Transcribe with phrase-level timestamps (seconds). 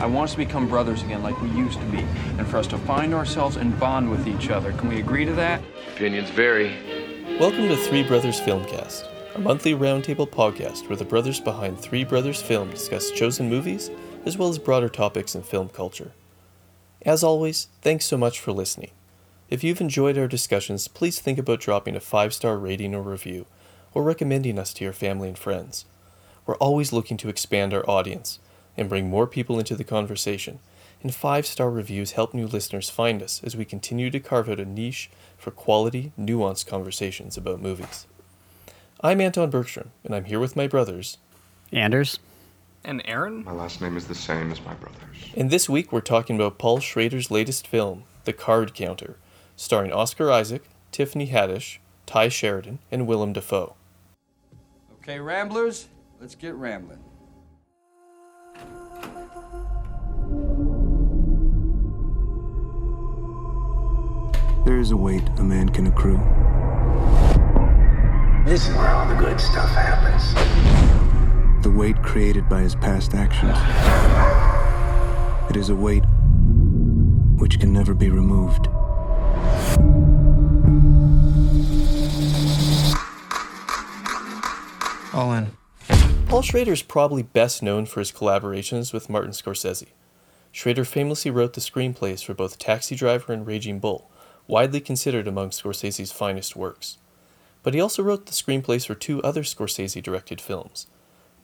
[0.00, 1.98] I want us to become brothers again like we used to be,
[2.38, 4.72] and for us to find ourselves and bond with each other.
[4.74, 5.60] Can we agree to that?
[5.96, 6.76] Opinions vary.
[7.40, 12.40] Welcome to Three Brothers Filmcast, a monthly roundtable podcast where the brothers behind Three Brothers
[12.40, 13.90] Film discuss chosen movies
[14.24, 16.12] as well as broader topics in film culture.
[17.02, 18.92] As always, thanks so much for listening.
[19.50, 23.46] If you've enjoyed our discussions, please think about dropping a five star rating or review,
[23.94, 25.86] or recommending us to your family and friends.
[26.46, 28.38] We're always looking to expand our audience
[28.78, 30.60] and bring more people into the conversation,
[31.02, 34.60] and five star reviews help new listeners find us as we continue to carve out
[34.60, 38.06] a niche for quality, nuanced conversations about movies.
[39.00, 41.18] I'm Anton Bergstrom, and I'm here with my brothers.
[41.72, 42.18] Anders.
[42.84, 43.44] And Aaron?
[43.44, 45.16] My last name is the same as my brother's.
[45.36, 49.16] And this week we're talking about Paul Schrader's latest film, The Card Counter,
[49.56, 53.74] starring Oscar Isaac, Tiffany Haddish, Tye Sheridan, and Willem Dafoe.
[55.02, 55.88] Okay, Ramblers,
[56.20, 57.02] let's get rambling.
[64.68, 66.18] There is a weight a man can accrue.
[68.44, 70.34] This is where all the good stuff happens.
[71.62, 73.56] The weight created by his past actions.
[75.48, 76.04] It is a weight
[77.38, 78.66] which can never be removed.
[85.14, 85.46] All in.
[86.28, 89.86] Paul Schrader is probably best known for his collaborations with Martin Scorsese.
[90.52, 94.10] Schrader famously wrote the screenplays for both Taxi Driver and Raging Bull,
[94.48, 96.98] widely considered among Scorsese's finest works.
[97.62, 100.88] But he also wrote the screenplays for two other Scorsese directed films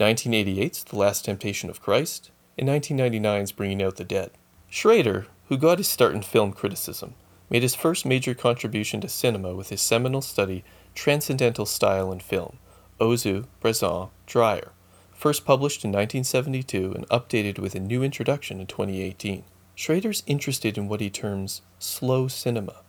[0.01, 4.33] 1988's The Last Temptation of Christ and 1999's Bringing Out the Dead.
[4.69, 7.15] Schrader, who got his start in film criticism,
[7.51, 12.59] made his first major contribution to cinema with his seminal study Transcendental Style in Film,
[13.01, 14.73] Ozu, Bresson, Dreyer,
[15.13, 19.45] first published in 1972 and updated with a new introduction in 2018.
[19.75, 22.83] Schrader's interested in what he terms slow cinema,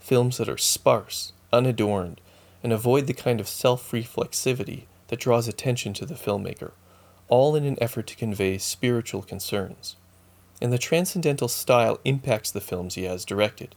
[0.00, 2.20] films that are sparse, unadorned,
[2.62, 6.72] and avoid the kind of self reflexivity that draws attention to the filmmaker,
[7.28, 9.96] all in an effort to convey spiritual concerns.
[10.60, 13.74] And the transcendental style impacts the films he has directed,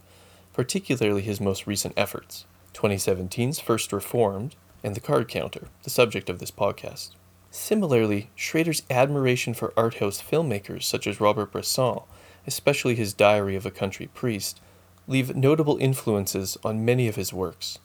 [0.52, 6.40] particularly his most recent efforts 2017's First Reformed and The Card Counter, the subject of
[6.40, 7.10] this podcast.
[7.50, 12.00] Similarly, Schrader's admiration for art house filmmakers such as Robert Bresson,
[12.46, 14.60] especially his Diary of a Country Priest,
[15.06, 17.78] leave notable influences on many of his works.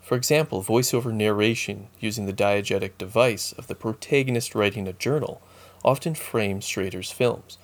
[0.00, 5.42] For example, voiceover narration using the diegetic device of the protagonist writing a journal
[5.84, 7.58] often frames Schrader's films,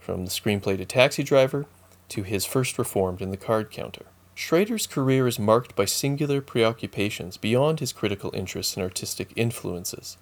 [0.00, 1.66] from the screenplay to Taxi Driver
[2.08, 4.06] to his first Reformed in The Card Counter.
[4.34, 10.16] Schrader's career is marked by singular preoccupations beyond his critical interests and artistic influences.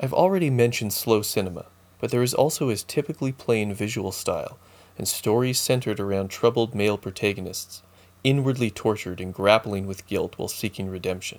[0.00, 1.66] I've already mentioned slow cinema,
[2.00, 4.58] but there is also his typically plain visual style
[4.98, 7.82] and stories centered around troubled male protagonists,
[8.24, 11.38] inwardly tortured and grappling with guilt while seeking redemption.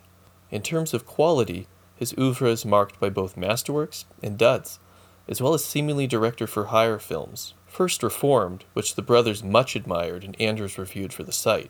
[0.49, 4.79] In terms of quality, his oeuvre is marked by both masterworks and duds,
[5.27, 7.53] as well as seemingly director for hire films.
[7.67, 11.69] First Reformed, which the brothers much admired and Anders reviewed for the site,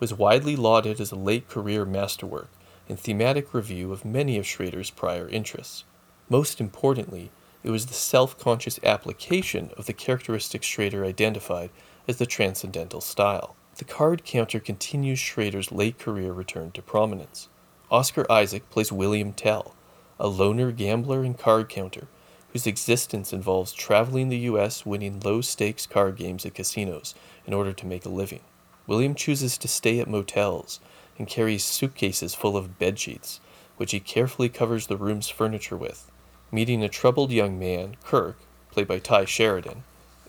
[0.00, 2.50] was widely lauded as a late career masterwork
[2.88, 5.84] and thematic review of many of Schrader's prior interests.
[6.28, 7.30] Most importantly,
[7.66, 11.70] it was the self conscious application of the characteristics Schrader identified
[12.06, 13.56] as the transcendental style.
[13.78, 17.48] The card counter continues Schrader's late career return to prominence.
[17.90, 19.74] Oscar Isaac plays William Tell,
[20.20, 22.06] a loner gambler and card counter
[22.52, 24.86] whose existence involves traveling the U.S.
[24.86, 27.16] winning low stakes card games at casinos
[27.46, 28.42] in order to make a living.
[28.86, 30.78] William chooses to stay at motels
[31.18, 33.40] and carries suitcases full of bedsheets,
[33.76, 36.12] which he carefully covers the room's furniture with.
[36.52, 38.36] Meeting a troubled young man, Kirk,
[38.70, 39.82] played by Tye Sheridan,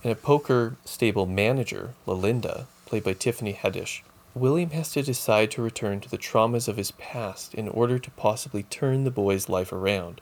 [0.04, 4.02] and a poker stable manager, La Linda, played by Tiffany Haddish,
[4.34, 8.12] William has to decide to return to the traumas of his past in order to
[8.12, 10.22] possibly turn the boy's life around,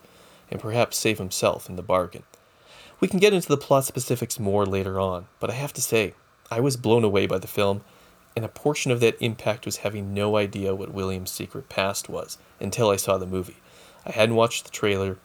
[0.51, 2.23] and perhaps save himself in the bargain.
[2.99, 6.13] We can get into the plot specifics more later on, but I have to say,
[6.51, 7.81] I was blown away by the film,
[8.35, 12.37] and a portion of that impact was having no idea what William's secret past was
[12.59, 13.57] until I saw the movie.
[14.05, 15.17] I hadn't watched the trailer,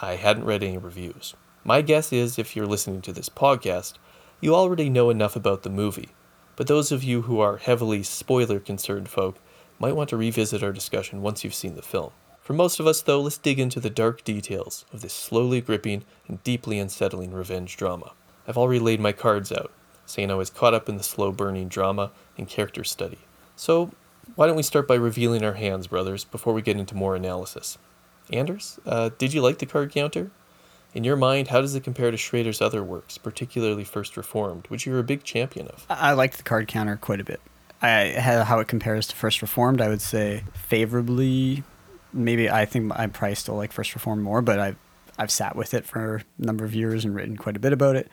[0.00, 1.34] I hadn't read any reviews.
[1.64, 3.94] My guess is if you're listening to this podcast,
[4.40, 6.10] you already know enough about the movie,
[6.56, 9.38] but those of you who are heavily spoiler concerned folk
[9.78, 12.12] might want to revisit our discussion once you've seen the film.
[12.40, 16.04] For most of us, though, let's dig into the dark details of this slowly gripping
[16.26, 18.12] and deeply unsettling revenge drama.
[18.46, 19.72] I've already laid my cards out,
[20.06, 23.18] saying I was caught up in the slow burning drama and character study.
[23.54, 23.90] So,
[24.34, 27.76] why don't we start by revealing our hands, brothers, before we get into more analysis?
[28.32, 30.30] Anders, uh, did you like the card counter?
[30.94, 34.86] In your mind, how does it compare to Schrader's other works, particularly First Reformed, which
[34.86, 35.84] you're a big champion of?
[35.88, 37.40] I liked the card counter quite a bit.
[37.80, 41.62] I how how it compares to First Reformed, I would say favorably.
[42.12, 44.76] Maybe I think I probably still like First Reformed more, but I've
[45.18, 47.96] I've sat with it for a number of years and written quite a bit about
[47.96, 48.08] it.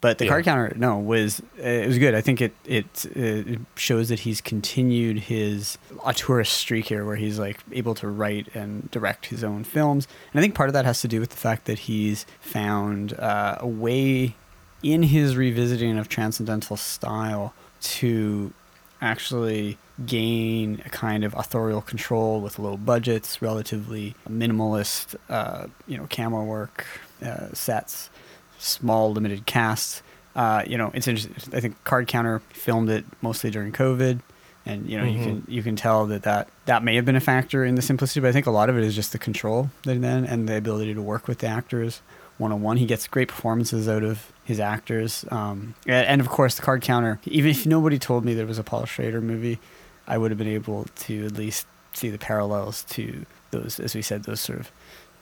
[0.00, 0.30] But the Yeah.
[0.30, 2.14] card counter, no, was it was good.
[2.14, 7.38] I think it it it shows that he's continued his auteurist streak here, where he's
[7.38, 10.06] like able to write and direct his own films.
[10.32, 13.12] And I think part of that has to do with the fact that he's found
[13.18, 14.36] uh, a way
[14.84, 18.52] in his revisiting of transcendental style to
[19.00, 26.06] actually gain a kind of authorial control with low budgets, relatively minimalist, uh, you know,
[26.06, 26.84] camera work,
[27.24, 28.10] uh, sets,
[28.58, 30.02] small limited cast.
[30.36, 31.34] Uh, you know, it's interesting.
[31.56, 34.20] I think Card Counter filmed it mostly during COVID,
[34.66, 37.20] and you know, you can you can tell that, that that may have been a
[37.20, 39.70] factor in the simplicity, but I think a lot of it is just the control
[39.84, 42.02] that then and the ability to work with the actors
[42.38, 42.76] one on one.
[42.76, 46.82] He gets great performances out of his actors, um, and, and of course the Card
[46.82, 47.20] Counter.
[47.26, 49.58] Even if nobody told me there was a Paul Schrader movie,
[50.06, 54.02] I would have been able to at least see the parallels to those, as we
[54.02, 54.70] said, those sort of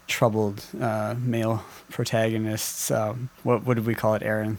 [0.07, 2.91] troubled uh, male protagonists.
[2.91, 4.59] Um, what what did we call it, Aaron?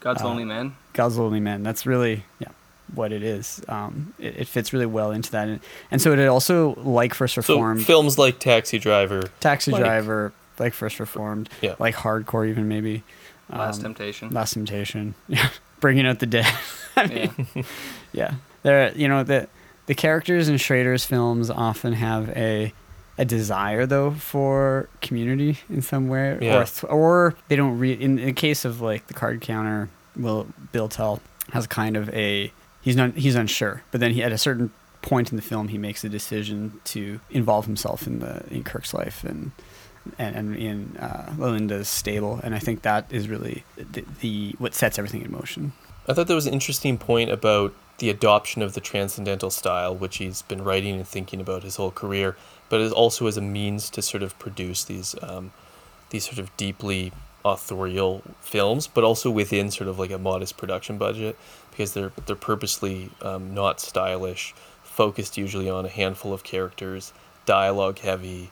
[0.00, 0.74] God's Uh, Lonely Man.
[0.92, 1.62] God's Lonely Man.
[1.62, 2.48] That's really yeah
[2.94, 3.62] what it is.
[3.68, 5.60] Um, it, it fits really well into that, and,
[5.90, 10.32] and so it also like First So Reformed, films like Taxi Driver, Taxi like- Driver,
[10.58, 11.74] like First Reformed, Yeah.
[11.78, 13.02] like Hardcore even maybe.
[13.50, 14.30] Last um, Temptation.
[14.30, 15.48] Last Temptation, yeah,
[15.80, 16.46] bringing out the dead.
[16.96, 17.30] I Yeah.
[17.54, 17.64] mean,
[18.12, 18.92] yeah, there.
[18.96, 19.48] You know the
[19.86, 22.72] the characters in Schrader's films often have a
[23.18, 26.60] a desire though for community in some way, Yeah.
[26.60, 28.00] or th- or they don't read.
[28.00, 31.20] In, in the case of like the card counter, will Bill Tell
[31.52, 34.70] has kind of a he's not he's unsure, but then he at a certain
[35.02, 38.94] point in the film he makes a decision to involve himself in the in Kirk's
[38.94, 39.50] life and
[40.18, 44.74] and, and in uh, Linda's stable, and I think that is really the, the what
[44.74, 45.72] sets everything in motion.
[46.08, 50.16] I thought there was an interesting point about the adoption of the transcendental style, which
[50.18, 52.36] he's been writing and thinking about his whole career,
[52.68, 55.52] but is also as a means to sort of produce these um,
[56.10, 57.12] these sort of deeply
[57.44, 61.36] authorial films, but also within sort of like a modest production budget
[61.70, 67.12] because they're they're purposely um, not stylish, focused usually on a handful of characters,
[67.46, 68.50] dialogue heavy,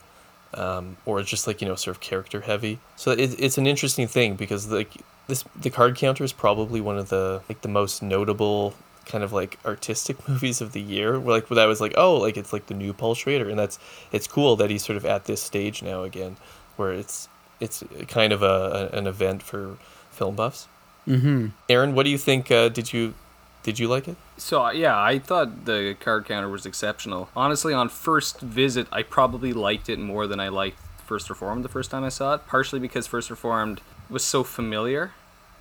[0.53, 2.79] um, or just like you know sort of character heavy.
[2.95, 4.91] So it, it's an interesting thing because like
[5.27, 8.73] this the card counter is probably one of the like the most notable
[9.07, 11.19] kind of like artistic movies of the year.
[11.19, 13.57] Where like where I was like oh like it's like the new Paul Schrader and
[13.57, 13.79] that's
[14.11, 16.37] it's cool that he's sort of at this stage now again
[16.75, 17.27] where it's
[17.59, 19.77] it's kind of a, a an event for
[20.11, 20.67] film buffs.
[21.07, 21.47] Mm-hmm.
[21.69, 22.51] Aaron, what do you think?
[22.51, 23.13] Uh, did you
[23.63, 24.17] did you like it?
[24.37, 27.29] So uh, yeah, I thought the card counter was exceptional.
[27.35, 31.69] Honestly, on first visit, I probably liked it more than I liked First Reformed the
[31.69, 32.47] first time I saw it.
[32.47, 35.11] Partially because First Reformed was so familiar,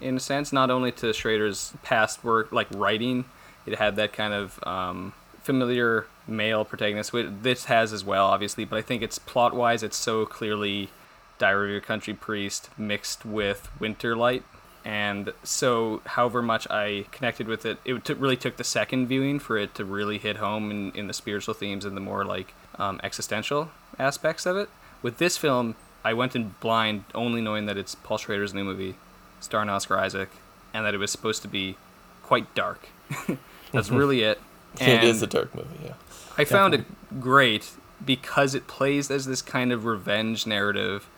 [0.00, 3.24] in a sense, not only to Schrader's past work, like writing,
[3.66, 7.12] it had that kind of um, familiar male protagonist.
[7.12, 10.90] This has as well, obviously, but I think it's plot wise, it's so clearly
[11.38, 14.42] Diary of a Country Priest mixed with Winter Light.
[14.84, 19.40] And so, however much I connected with it, it took, really took the second viewing
[19.40, 22.54] for it to really hit home in, in the spiritual themes and the more like
[22.78, 24.68] um, existential aspects of it.
[25.02, 25.74] With this film,
[26.04, 28.94] I went in blind, only knowing that it's Paul Schrader's new movie,
[29.40, 30.28] starring Oscar Isaac,
[30.72, 31.76] and that it was supposed to be
[32.22, 32.88] quite dark.
[33.76, 33.96] That's mm-hmm.
[33.96, 34.40] really it.
[34.80, 35.92] it is a dark movie, yeah.
[36.38, 36.84] I found it
[37.20, 37.70] great
[38.04, 41.08] because it plays as this kind of revenge narrative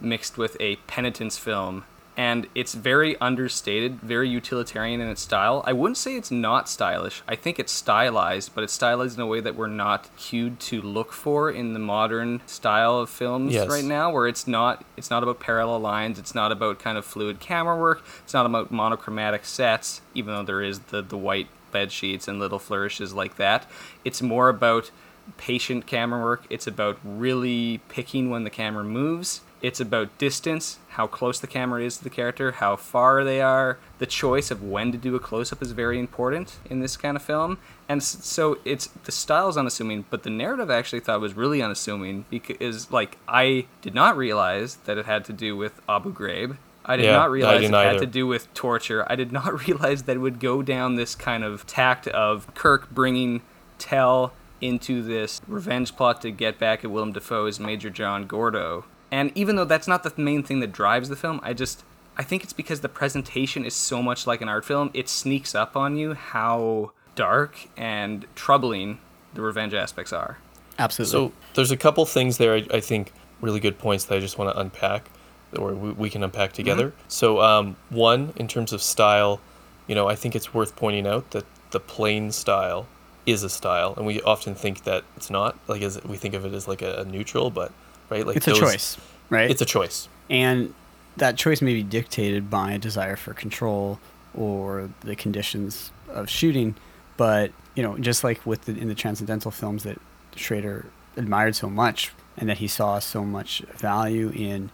[0.00, 1.84] mixed with a penitence film.
[2.18, 5.62] And it's very understated, very utilitarian in its style.
[5.66, 7.22] I wouldn't say it's not stylish.
[7.28, 10.80] I think it's stylized, but it's stylized in a way that we're not cued to
[10.80, 13.68] look for in the modern style of films Yes.
[13.68, 17.04] right now, where it's not it's not about parallel lines, it's not about kind of
[17.04, 21.48] fluid camera work, it's not about monochromatic sets, even though there is the, the white
[21.76, 23.68] bed sheets and little flourishes like that.
[24.02, 24.90] It's more about
[25.36, 26.46] patient camera work.
[26.48, 29.42] It's about really picking when the camera moves.
[29.60, 33.78] It's about distance, how close the camera is to the character, how far they are.
[33.98, 37.14] The choice of when to do a close up is very important in this kind
[37.14, 37.58] of film.
[37.90, 42.24] And so it's the style's unassuming, but the narrative I actually thought was really unassuming
[42.30, 46.56] because like I did not realize that it had to do with Abu Ghraib.
[46.86, 47.98] I did Yeah, not realize it didn't had either.
[48.00, 49.04] to do with torture.
[49.10, 52.90] I did not realize that it would go down this kind of tact of Kirk
[52.90, 53.42] bringing
[53.78, 58.86] Tell into this revenge plot to get back at Willem Dafoe's Major John Gordo.
[59.10, 61.84] And even though that's not the main thing that drives the film, I just
[62.16, 65.54] I think it's because the presentation is so much like an art film, it sneaks
[65.54, 68.98] up on you how dark and troubling
[69.34, 70.38] the revenge aspects are.
[70.78, 71.28] Absolutely.
[71.28, 73.12] So there's a couple things there I, I think
[73.42, 75.10] really good points that I just want to unpack.
[75.56, 76.92] Or we, we can unpack together.
[77.08, 79.40] So, um, one, in terms of style,
[79.86, 82.86] you know, I think it's worth pointing out that the plain style
[83.24, 85.58] is a style, and we often think that it's not.
[85.68, 87.72] Like, as we think of it as like a, a neutral, but
[88.10, 88.96] right, like It's a choice,
[89.30, 89.50] right?
[89.50, 90.08] It's a choice.
[90.30, 90.74] and
[91.16, 93.98] that choice may be dictated by a desire for control
[94.34, 96.74] or the conditions of shooting
[97.16, 99.98] but you know just like with the, in the transcendental films that
[100.34, 100.84] schrader
[101.16, 104.70] admired so much and that he saw so much value in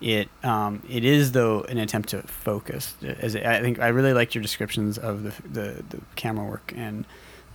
[0.00, 4.34] it um, it is though an attempt to focus as i think i really liked
[4.34, 7.06] your descriptions of the, the, the camera work and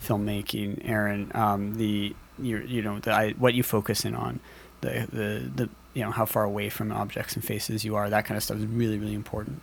[0.03, 4.39] filmmaking aaron um, the you you know the I, what you focus in on
[4.81, 8.25] the, the the you know how far away from objects and faces you are that
[8.25, 9.61] kind of stuff is really really important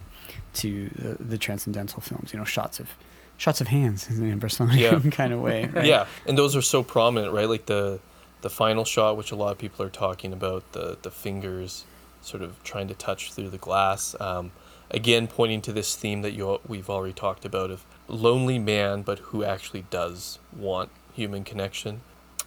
[0.54, 2.90] to the, the transcendental films you know shots of
[3.36, 5.10] shots of hands in a Bressonian Yeah.
[5.12, 5.84] kind of way right?
[5.86, 7.48] Yeah, and those are so prominent, right?
[7.48, 8.00] Like the
[8.40, 11.84] the final shot, which a lot of people are talking about, the the fingers
[12.28, 14.14] sort of trying to touch through the glass.
[14.20, 14.52] Um,
[14.90, 19.18] again, pointing to this theme that you we've already talked about of lonely man, but
[19.18, 22.02] who actually does want human connection.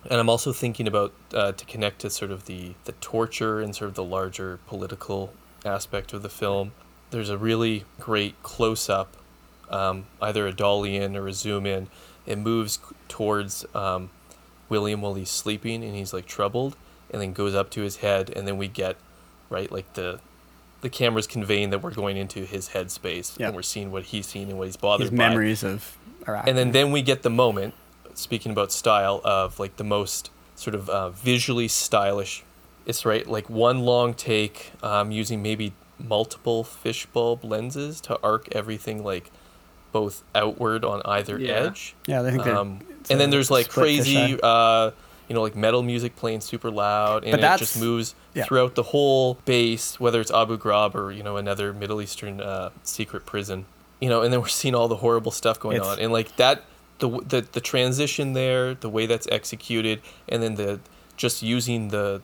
[0.10, 3.76] And I'm also thinking about uh, to connect to sort of the the torture and
[3.76, 5.34] sort of the larger political
[5.66, 6.72] aspect of the film.
[7.12, 9.18] There's a really great close up
[9.72, 11.88] um, either a dolly in or a zoom in.
[12.26, 14.12] It moves towards um,
[14.70, 16.76] William while he's sleeping and he's like troubled,
[17.10, 18.98] and then goes up to his head, and then we get
[19.51, 20.20] right like the
[20.81, 23.48] the camera's conveying that we're going into his headspace Yeah.
[23.48, 25.29] and we're seeing what he's seen and what he's bothered his by.
[25.29, 25.96] memories of
[26.27, 27.75] Iraq And then then we get the moment,
[28.15, 32.43] speaking about style, of like the most sort of uh, visually stylish.
[32.88, 39.03] It's right, like one long take, um, using maybe multiple fishbulb lenses to arc everything
[39.03, 39.29] like
[39.91, 41.53] both outward on either Yeah.
[41.67, 41.93] edge.
[42.08, 42.79] yeah I think that Um,
[43.10, 44.91] and then there's like crazy, uh,
[45.32, 48.44] you know, like metal music playing super loud, and But it just moves yeah.
[48.44, 52.72] throughout the whole base, whether it's Abu Ghraib or you know another Middle Eastern uh,
[52.84, 53.66] secret prison.
[54.02, 56.36] You know, and then we're seeing all the horrible stuff going It's- on, and like
[56.36, 56.64] that,
[57.00, 60.82] the the the transition there, the way that's executed, and then the
[61.16, 62.22] just using the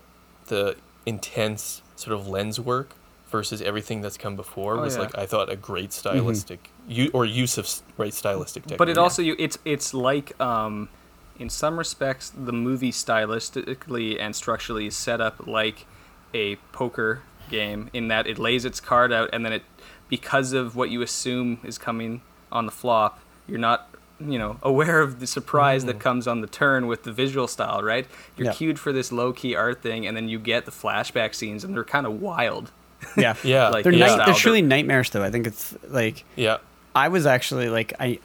[0.48, 2.90] the intense sort of lens work
[3.32, 5.04] versus everything that's come before Oh, was yeah.
[5.04, 8.78] like I thought a great stylistic u- or use of s- right stylistic technique.
[8.80, 10.90] But it also you it's it's like um,
[11.39, 15.86] in some respects the movie stylistically and structurally is set up like
[16.34, 19.63] a poker game in that it lays its card out and then it
[20.10, 23.89] because of what you assume is coming on the flop you're not
[24.20, 26.01] you know aware of the surprise that mm.
[26.01, 28.53] comes on the turn with the visual style right you're Yeah.
[28.53, 31.74] cued for this low key art thing and then you get the flashback scenes and
[31.74, 32.72] they're kind of wild
[33.15, 34.08] yeah yeah, like, they're, yeah.
[34.08, 36.58] night, they're they're- truly nightmarish though I think it's like yeah.
[36.96, 38.17] I was actually like I,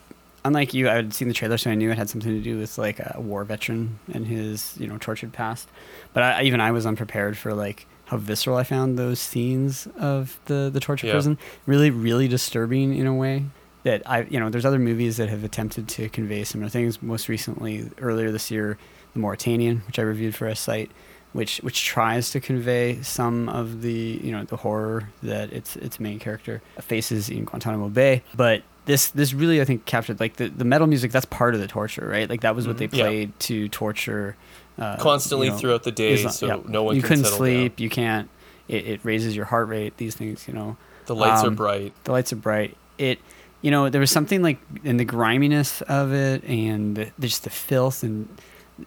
[0.45, 2.59] unlike you, I had seen the trailer, so I knew it had something to do
[2.59, 5.69] with like a war veteran and his you know tortured past.
[6.13, 10.39] But I, even I was unprepared for like how visceral I found those scenes of
[10.47, 11.15] the the torture Yeah.
[11.15, 11.39] prison.
[11.67, 13.45] Really, really disturbing in a way
[13.85, 17.03] that I you know there's other movies that have attempted to convey similar things.
[17.03, 18.79] Most recently, earlier this year,
[19.15, 20.91] The Mauritanian, which I reviewed for a site.
[21.35, 25.99] Which, which tries to convey some of the you know the horror that its its
[25.99, 30.49] main character faces in Guantanamo Bay, but this this really I think captured like the,
[30.49, 32.97] the metal music that's part of the torture right like that was what they Mm-hmm.
[32.97, 33.05] Yeah.
[33.05, 34.37] played to torture
[34.79, 36.57] uh, Constantly you know, throughout the day, Islam- so yeah.
[36.67, 38.29] no one you can couldn't sleep you can't
[38.69, 41.93] it, it raises your heart rate these things you know The lights are Um, bright.
[42.05, 43.19] the lights are bright it
[43.61, 47.51] you know there was something like in the griminess of it and the, just the
[47.51, 48.29] filth and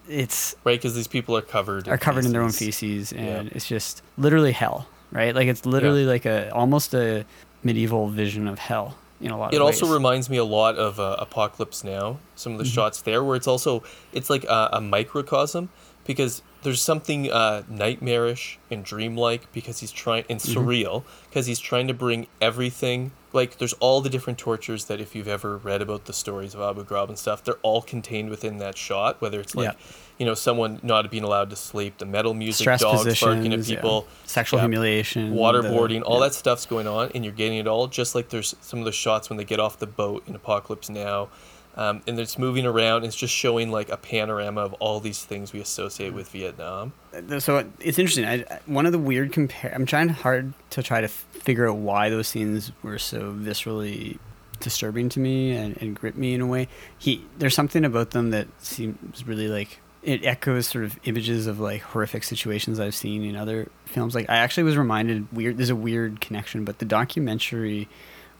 [0.08, 1.88] it's Right, because these people are covered.
[1.88, 3.10] are covered in their own feces.
[3.10, 7.24] feces and it's just literally hell right like it's literally like a almost a
[7.62, 9.94] medieval vision of hell in a lot It also ways.
[9.94, 12.18] reminds me a lot of uh, Apocalypse Now.
[12.34, 12.72] Some of the Mm-hmm.
[12.74, 13.82] shots there, where it's also
[14.12, 15.68] it's like a, a microcosm
[16.04, 20.58] because there's something uh, nightmarish and dreamlike because he's trying and Mm-hmm.
[20.60, 23.12] surreal because he's trying to bring everything.
[23.32, 26.60] Like there's all the different tortures that if you've ever read about the stories of
[26.60, 29.20] Abu Ghraib and stuff, they're all contained within that shot.
[29.20, 29.86] Whether it's like Yeah.
[30.18, 33.58] You know someone not being allowed to sleep, the metal music, stress dogs barking at
[33.58, 33.76] positions, yeah.
[33.76, 36.26] people, sexual yeah, humiliation, the- waterboarding, all yeah.
[36.28, 37.86] that stuff's going on, and you're getting it all.
[37.86, 40.88] Just like there's some of the shots when they get off the boat in Apocalypse
[40.88, 41.28] Now,
[41.76, 43.04] um, and it's moving around.
[43.04, 46.92] It's just showing like a panorama of all these things we associate with Vietnam.
[47.38, 48.24] So it's interesting.
[48.24, 49.72] I, I- one of the weird compare.
[49.74, 54.18] I'm trying hard to try to f- figure out why those scenes were so viscerally
[54.60, 56.66] disturbing to me and, and grip me in a way.
[56.98, 61.60] He there's something about them that seems really like it echoes sort of images of
[61.60, 64.14] like horrific situations I've seen in other films.
[64.14, 65.58] Like I actually was reminded weird.
[65.58, 67.88] There's a weird connection, but the documentary,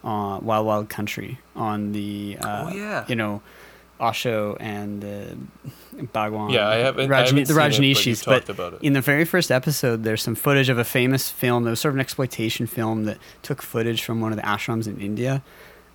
[0.03, 3.05] uh, Wild Wild Country on the uh, Oh, yeah.
[3.07, 3.41] you know
[3.99, 6.51] Osho and uh, Bhagwan.
[6.51, 7.53] Yeah, I haven't- I haven't the
[8.49, 8.81] it, but it.
[8.83, 11.91] in the very first episode, there's some footage of a famous film that was sort
[11.91, 15.43] of an exploitation film that took footage from one of the ashrams in India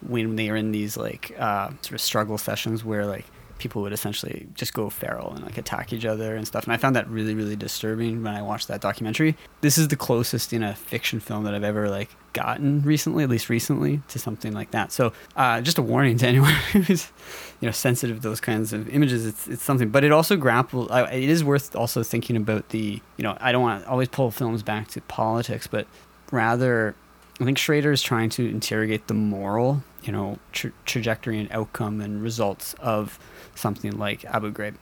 [0.07, 3.25] when they were in these like uh, sort of struggle sessions where like
[3.62, 6.64] people would essentially just go feral and like attack each other and stuff.
[6.64, 9.37] And I found that really, really disturbing when I watched that documentary.
[9.61, 13.31] This is the closest in a fiction film that I've ever like gotten recently, at
[13.31, 14.90] least recently, to something like that.
[14.90, 17.12] So uh, just a warning to anyone who's
[17.61, 19.25] you know sensitive to those kinds of images.
[19.25, 20.92] It's it's something, but it also grapple.
[20.92, 24.09] I, it is worth also thinking about the you know I don't want to always
[24.09, 25.87] pull films back to politics, but
[26.33, 26.97] rather
[27.40, 32.00] I think Schrader is trying to interrogate the moral, you know, tra- trajectory and outcome
[32.00, 33.19] and results of
[33.54, 34.75] something like Abu Ghraib.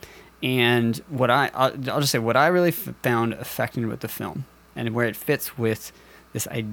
[0.43, 4.47] And what I, I'll, I'll just say, what I really found affecting with the film
[4.75, 5.93] and where it fits with
[6.33, 6.65] this, I,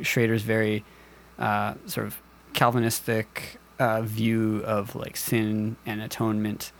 [0.00, 0.84] Schrader's very
[1.38, 2.20] uh, sort of
[2.54, 6.72] Calvinistic uh, view of like sin and atonement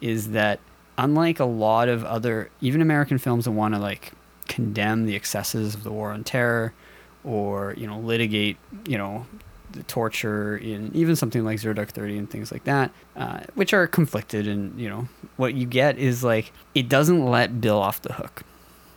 [0.00, 0.60] is that
[0.98, 4.12] unlike a lot of other, even American films that want to like
[4.48, 6.72] condemn the excesses of the war on terror
[7.24, 9.26] or, you know, litigate, you know,
[9.72, 13.72] the torture in even something like Zero Dark Thirty and things like that, uh, which
[13.72, 14.46] are conflicted.
[14.48, 18.42] And, you know, what you get is like, it doesn't let Bill off the hook.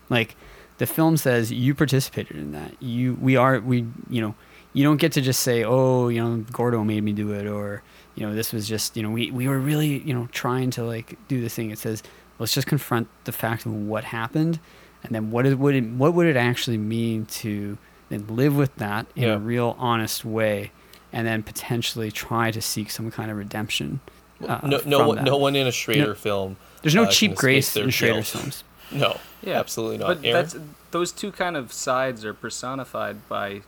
[0.09, 0.35] Like,
[0.79, 2.81] the film says you participated in that.
[2.81, 4.35] You, we are, we, you know,
[4.73, 7.83] you don't get to just say, oh, you know, Gordo made me do it, or,
[8.15, 10.83] you know, this was just, you know, we, we were really, you know, trying to
[10.83, 11.69] like do this thing.
[11.69, 12.01] It says,
[12.39, 14.59] let's just confront the fact of what happened.
[15.03, 17.77] And then what, is, would it, what would it actually mean to
[18.13, 19.33] then live with that in Yeah.
[19.33, 20.71] a real honest way
[21.11, 23.99] and then potentially try to seek some kind of redemption.
[24.47, 25.25] Uh, no, no from one, that.
[25.25, 26.57] no one in a Schrader No- film.
[26.81, 28.43] There's no uh, cheap grace in Schrader's guilt.
[28.43, 28.63] films.
[28.91, 30.07] No, Yeah, absolutely not.
[30.07, 30.33] But Aaron?
[30.33, 30.55] that's
[30.91, 33.61] those two kind of sides are personified by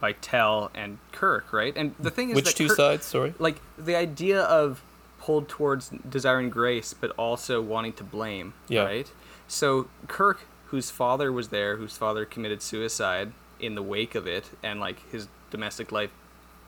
[0.00, 1.72] by Tell and Kirk, right?
[1.76, 3.04] And the thing is, Which that two Kirk- sides?
[3.06, 3.34] Sorry.
[3.38, 4.82] Like the idea of
[5.20, 8.82] pulled towards desiring grace, but also wanting to blame, Yeah.
[8.82, 9.12] right?
[9.46, 13.30] So Kirk, whose father was there, whose father committed suicide
[13.62, 16.10] in the wake of it, and like his domestic life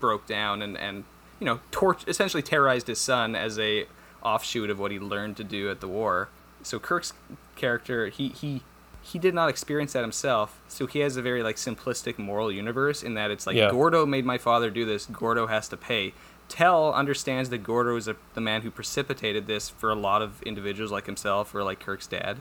[0.01, 1.05] broke down, and and
[1.41, 3.87] you know, tor- essentially terrorized his son as a
[4.23, 6.29] offshoot of what he learned to do at the war.
[6.63, 7.13] So Kirk's
[7.57, 8.63] character, he he
[9.03, 10.61] he did not experience that himself.
[10.69, 13.71] So he has a very like simplistic moral universe in that it's like Yeah.
[13.71, 15.07] Gordo made my father do this.
[15.07, 16.15] Gordo has to pay.
[16.49, 20.43] Tell understands that Gordo is a, the man who precipitated this for a lot of
[20.43, 22.41] individuals like himself or like Kirk's dad,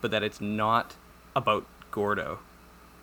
[0.00, 0.94] but that it's not
[1.34, 2.38] about Gordo.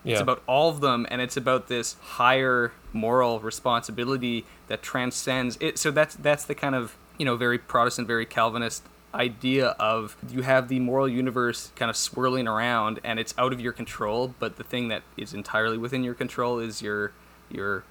[0.04, 0.14] Yeah.
[0.14, 5.78] It's about all of them, and it's about this higher moral responsibility that transcends it.
[5.78, 8.84] So that's that's the kind of you know very Protestant, very Calvinist
[9.14, 13.62] idea of you have the moral universe kind of swirling around, and it's out of
[13.62, 14.34] your control.
[14.40, 17.12] But the thing that is entirely within your control is your
[17.50, 17.84] your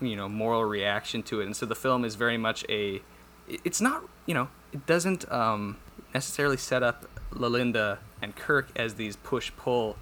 [0.00, 1.46] you know moral reaction to it.
[1.46, 3.02] And so the film is very much a.
[3.48, 5.76] It's not you know it doesn't um,
[6.14, 9.96] necessarily set up La Linda and Kirk as these push pull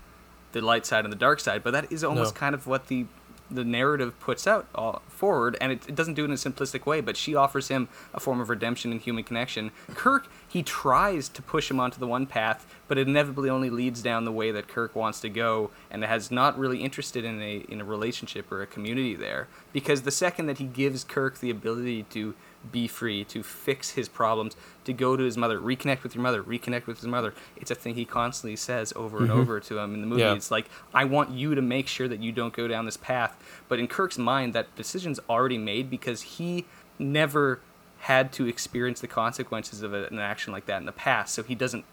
[0.52, 2.38] the light side and the dark side, but that is almost No.
[2.38, 3.06] kind of what the
[3.52, 6.86] the narrative puts out uh, forward, and it, it doesn't do it in a simplistic
[6.86, 7.00] way.
[7.00, 9.72] But she offers him a form of redemption and human connection.
[9.96, 14.02] Kirk, he tries to push him onto the one path, but it inevitably only leads
[14.02, 17.64] down the way that Kirk wants to go, and has not really interested in a
[17.68, 19.48] in a relationship or a community there.
[19.72, 22.36] Because the second that he gives Kirk the ability to
[22.70, 26.42] be free, to fix his problems, to go to his mother, reconnect with your mother,
[26.42, 27.32] reconnect with his mother.
[27.56, 29.40] It's a thing he constantly says over and mm-hmm.
[29.40, 30.22] over to him in the movie.
[30.22, 30.34] Yeah.
[30.34, 33.42] It's like, I want you to make sure that you don't go down this path.
[33.68, 36.66] But in Kirk's mind, that decision's already made because he
[36.98, 37.60] never
[38.00, 41.34] had to experience the consequences of an action like that in the past.
[41.34, 41.84] So he doesn't,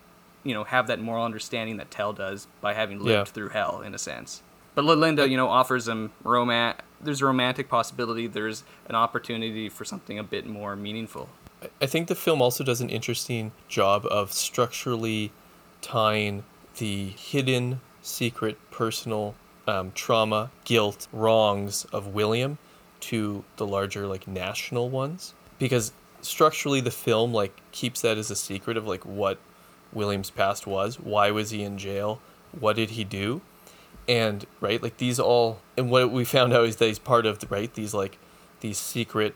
[0.44, 3.34] you know, have that moral understanding that Tell does by having lived Yeah.
[3.34, 4.42] through hell, in a sense.
[4.78, 6.80] But Linda, you know, offers him romance.
[7.02, 8.28] There's a romantic possibility.
[8.28, 11.30] There's an opportunity for something a bit more meaningful.
[11.82, 15.32] I think the film also does an interesting job of structurally
[15.82, 16.44] tying
[16.78, 19.34] the hidden, secret, personal
[19.68, 22.60] um, trauma, guilt, wrongs of William
[23.00, 25.34] to the larger, like, national ones.
[25.58, 29.40] Because structurally, the film, like, keeps that as a secret of, like, what
[29.92, 31.00] William's past was.
[31.00, 32.22] Why was he in jail?
[32.52, 33.42] What did he do?
[34.08, 35.60] And, right, like, these all.
[35.78, 38.18] And what we found out is that he's part of, the, right, these, like,
[38.62, 39.36] these secret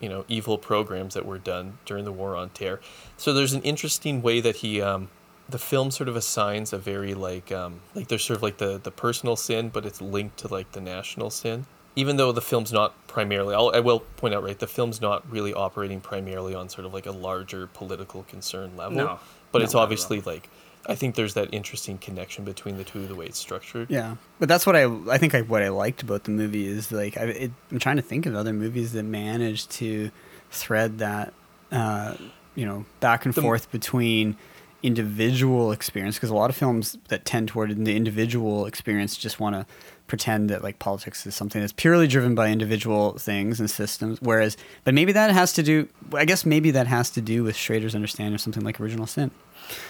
[0.00, 2.80] you know evil programs that were done during the war on terror
[3.16, 5.08] so there's an interesting way that he um
[5.48, 8.78] the film sort of assigns a very like um like there's sort of like the
[8.82, 12.72] the personal sin but it's linked to like the national sin even though the film's
[12.72, 16.68] not primarily I'll, i will point out right the film's not really operating primarily on
[16.68, 19.20] sort of like a larger political concern level No.
[19.52, 20.48] but No, it's obviously like
[20.86, 23.90] i think there's that interesting connection between the two the way it's structured.
[23.90, 26.90] Yeah, but that's what I I think I, what I liked about the movie is
[26.92, 30.10] like I, it, I'm trying to think of other movies that managed to
[30.50, 31.32] thread that
[31.70, 32.16] uh,
[32.54, 34.36] you know back and forth between
[34.82, 39.54] individual experience because a lot of films that tend toward the individual experience just want
[39.54, 39.64] to
[40.06, 44.56] pretend that like politics is something that's purely driven by individual things and systems whereas
[44.84, 47.94] but maybe that has to do i guess maybe that has to do with schrader's
[47.94, 49.30] understanding of something like original sin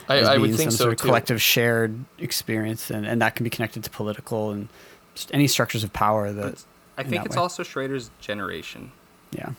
[0.08, 1.06] I, I would being think some so sort of too.
[1.06, 4.68] collective shared experience and, and that can be connected to political and
[5.14, 6.64] just any structures of power that
[6.96, 7.42] I think that it's way.
[7.42, 8.92] also Schrader's generation.
[9.32, 9.52] yeah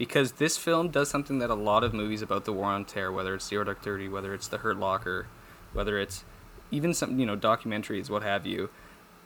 [0.00, 3.12] because this film does something that a lot of movies about the war on terror,
[3.12, 5.26] whether it's Zero Dark Thirty, whether it's The Hurt Locker,
[5.74, 6.24] whether it's
[6.70, 8.70] even some you know documentaries, what have you,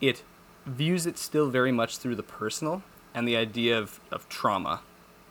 [0.01, 0.25] it
[0.67, 2.83] views it still very much through the personal
[3.15, 4.81] and the idea of, of trauma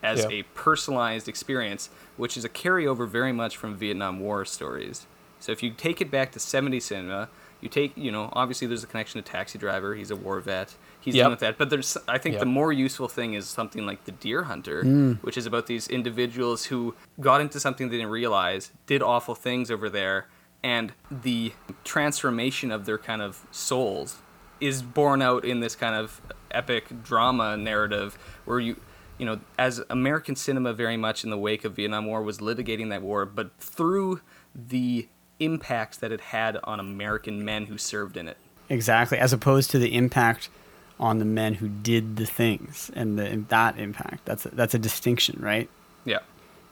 [0.02, 0.28] as Yeah.
[0.38, 5.06] a personalized experience, which is a carryover very much from Vietnam War stories.
[5.40, 7.28] So if you take it back to 70s cinema,
[7.60, 9.94] you take, you know, obviously there's a connection to Taxi Driver.
[9.94, 10.74] He's a war vet.
[11.00, 11.22] He's Yep.
[11.22, 11.58] dealing with that.
[11.58, 12.40] But there's, I think Yep.
[12.40, 15.18] the more useful thing is something like The Deer Hunter, Mm.
[15.22, 19.70] which is about these individuals who got into something they didn't realize, did awful things
[19.70, 20.26] over there,
[20.62, 21.52] and the
[21.84, 24.16] transformation of their kind of souls
[24.64, 28.76] is borne out in this kind of epic drama narrative where you
[29.18, 32.90] you know as american cinema very much in the wake of vietnam war was litigating
[32.90, 34.20] that war but through
[34.54, 35.08] the
[35.40, 38.36] impacts that it had on american men who served in it
[38.68, 40.48] Exactly, as opposed to the impact
[40.98, 44.24] on the men who did the things and the that impact.
[44.24, 45.68] That's a, that's a distinction, right?
[46.04, 46.20] yeah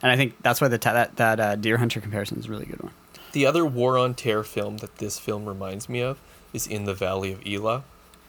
[0.01, 2.51] And I think that's why the ta- that that uh, Deer Hunter comparison is a
[2.51, 2.93] really good one.
[3.33, 6.19] The other war on terror film that this film reminds me of
[6.53, 7.85] is In the Valley of Elah,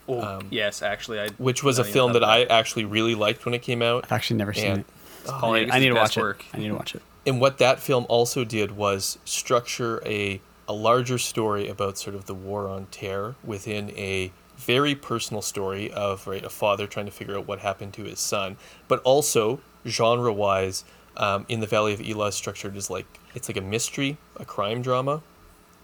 [0.08, 3.46] oh Um, yes actually i which was a film thought that I actually really liked
[3.46, 4.04] when it came out.
[4.06, 4.86] I've actually never seen And- it.
[5.26, 6.44] Paul I need, I need to watch work.
[6.52, 6.56] it.
[6.58, 7.02] I need to watch it.
[7.26, 12.26] And what that film also did was structure a a larger story about sort of
[12.26, 17.12] the war on terror within a very personal story of right a father trying to
[17.12, 18.58] figure out what happened to his son,
[18.90, 20.84] but also genre wise,
[21.18, 23.06] um, in the Valley of Elah is structured as like
[23.36, 25.22] it's like a mystery, a crime drama,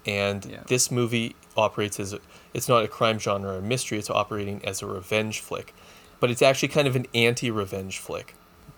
[0.06, 0.62] and Yeah.
[0.66, 2.20] this movie operates as a,
[2.54, 5.74] it's not a crime genre or a mystery, it's operating as a revenge flick,
[6.20, 8.34] but it's actually kind of an anti-revenge flick.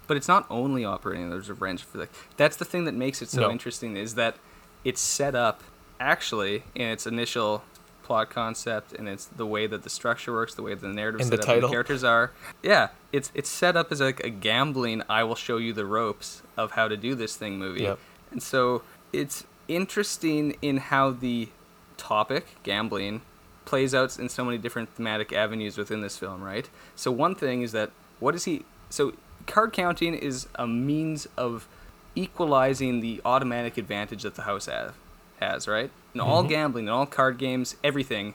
[0.09, 2.11] but it's not only operating as a revenge flick.
[2.37, 3.51] That's the thing that makes it so No.
[3.51, 4.37] interesting is that
[4.85, 5.63] it's set up
[6.01, 7.63] actually in its initial
[8.03, 11.31] plot concept and it's the way that the structure works, the way the narrative And
[11.31, 11.69] set the up, title.
[11.69, 12.33] the characters are.
[12.63, 15.03] Yeah, it's it's set up as like a gambling.
[15.09, 17.83] I will show you the ropes of how to do this thing movie.
[17.83, 17.99] Yep.
[18.33, 18.83] And so
[19.13, 19.45] it's
[19.77, 21.49] interesting in how the
[21.97, 23.23] topic gambling
[23.65, 26.69] plays out in so many different thematic avenues within this film, right?
[26.97, 28.65] So one thing is that what is he?
[28.91, 29.15] So
[29.47, 31.69] card counting is a means of
[32.15, 34.95] equalizing the automatic advantage that the house have,
[35.41, 35.91] has, right?
[36.15, 36.51] In all mm-hmm.
[36.51, 38.35] gambling, in all card games, everything,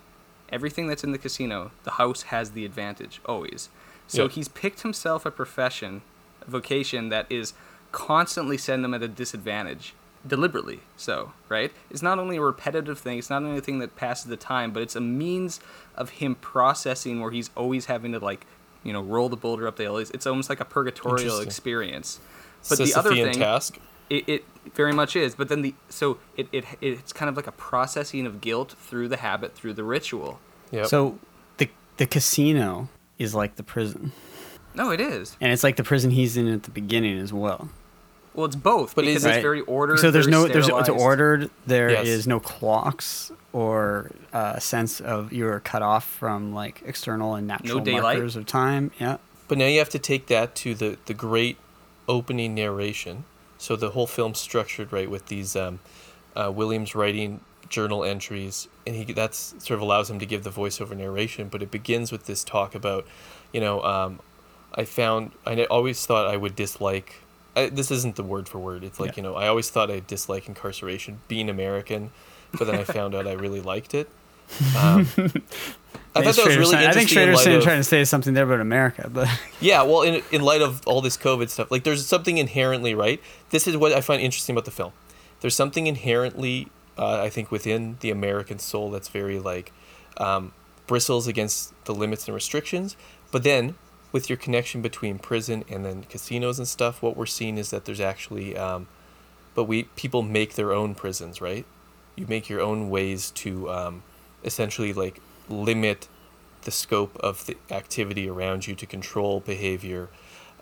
[0.49, 3.69] everything that's in the casino, the house has the advantage always.
[4.07, 4.31] So Yep.
[4.31, 6.01] he's picked himself a profession,
[6.41, 7.53] a vocation that is
[7.91, 9.93] constantly setting him at a disadvantage
[10.27, 11.71] deliberately so right?
[11.89, 14.71] It's not only a repetitive thing it's not only a thing that passes the time
[14.71, 15.59] but it's a means
[15.95, 18.45] of him processing where he's always having to like
[18.87, 19.97] you know roll the boulder up the hill.
[19.97, 22.19] It's, it's almost like a purgatorial experience.
[22.69, 23.77] But the other thing task.
[24.09, 27.47] it, it very much is but then the so it, it it's kind of like
[27.47, 30.39] a processing of guilt through the habit through the ritual.
[30.71, 30.87] Yep.
[30.87, 31.19] So
[31.57, 34.13] the the casino is like the prison,
[34.73, 35.35] no it is.
[35.41, 37.69] And it's like the prison he's in at the beginning as well.
[38.37, 39.41] Well it's both But because is- it's Right.
[39.41, 41.49] very ordered So there's very no there's it's ordered.
[41.65, 42.27] There is Yes.
[42.27, 47.79] no clocks or uh, a sense of you're cut off from like external and natural
[47.81, 48.17] daylight?
[48.17, 48.91] markers of time.
[48.99, 49.17] Yeah.
[49.49, 51.57] But now you have to take that to the, the great
[52.07, 53.25] opening narration.
[53.57, 55.79] So the whole film's structured right with these um,
[56.35, 60.51] uh, Williams writing journal entries, and he that's sort of allows him to give the
[60.51, 61.47] voiceover narration.
[61.49, 63.05] But it begins with this talk about,
[63.51, 64.19] you know, um,
[64.75, 67.15] I found I always thought I would dislike.
[67.57, 68.83] I, this isn't the word for word.
[68.83, 69.13] It's like Yeah.
[69.17, 72.11] you know I always thought I'd dislike incarceration, being American,
[72.57, 74.09] but then I found out I really liked it.
[74.77, 75.07] Um,
[76.15, 78.61] I thought that was really I think Schrader's of- trying to say something there about
[78.61, 79.27] America, but
[79.59, 83.21] yeah, well, in in light of all this COVID stuff, like there's something inherently right.
[83.49, 84.93] This is what I find interesting about the film.
[85.41, 89.71] There's something inherently, uh, I think, within the American soul that's very like
[90.17, 90.53] um,
[90.87, 92.95] bristles against the limits and restrictions.
[93.31, 93.75] But then,
[94.11, 97.85] with your connection between prison and then casinos and stuff, what we're seeing is that
[97.85, 98.87] there's actually, um,
[99.55, 101.65] but we people make their own prisons, right?
[102.15, 104.03] You make your own ways to um,
[104.43, 106.07] essentially like limit
[106.63, 110.09] the scope of the activity around you to control behavior.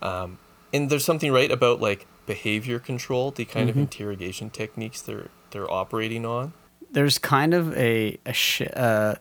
[0.01, 0.37] Um,
[0.73, 5.71] and there's something right about like behavior control, the kind of interrogation techniques they're they're
[5.71, 6.53] operating on.
[6.91, 9.15] there's kind of a, a sh- uh,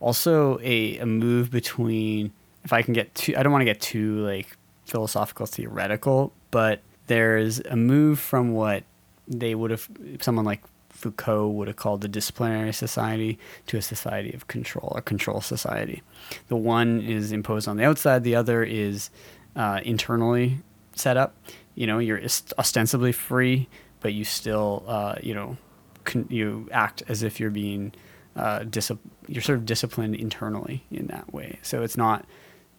[0.00, 2.32] also a, a move between
[2.66, 6.80] if I can get too I don't want to get too like philosophical theoretical, but
[7.06, 8.82] there's a move from what
[9.28, 9.88] they would have
[10.20, 15.02] someone like Foucault would have called the disciplinary society to a society of control a
[15.02, 16.02] control society.
[16.48, 19.10] The one is imposed on the outside, the other is
[19.54, 20.58] uh, internally
[20.94, 21.36] set up.
[21.76, 22.20] You know, you're
[22.58, 23.68] ostensibly free,
[24.00, 25.56] but you still, uh, you know,
[26.04, 27.92] con- you act as if you're being
[28.34, 28.98] uh, discipl-
[29.28, 31.58] you're sort of disciplined internally in that way.
[31.62, 32.24] So it's not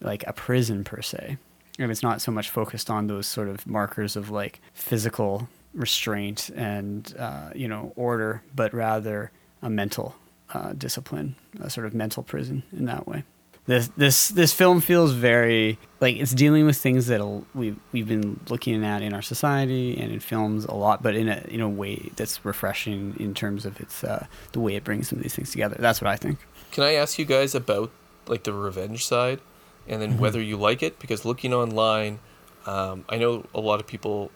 [0.00, 1.38] like a prison per se,
[1.78, 6.50] and it's not so much focused on those sort of markers of like physical restraint
[6.54, 9.30] and uh, you know order, but rather
[9.62, 10.16] a mental
[10.54, 13.24] uh, discipline, a sort of mental prison in that way.
[13.66, 17.20] This this this film feels very like it's dealing with things that
[17.54, 21.28] we we've been looking at in our society and in films a lot, but in
[21.28, 25.08] a in a way that's refreshing in terms of its uh, the way it brings
[25.08, 25.76] some of these things together.
[25.78, 26.38] That's what I think.
[26.72, 27.90] Can I ask you guys about
[28.26, 29.40] like the revenge side,
[29.88, 30.18] and then Mhm.
[30.18, 30.98] whether you like it?
[30.98, 32.18] Because looking online,
[32.66, 34.30] um, I know a lot of people,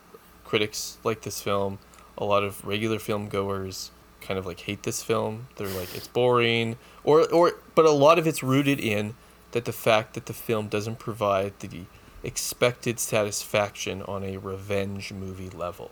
[0.44, 1.78] critics like this film.
[2.18, 5.48] A lot of regular film goers kind of like hate this film.
[5.56, 9.14] They're like it's boring, or or but a lot of it's rooted in
[9.52, 11.82] that the fact that the film doesn't provide the
[12.22, 15.90] expected satisfaction on a revenge movie level.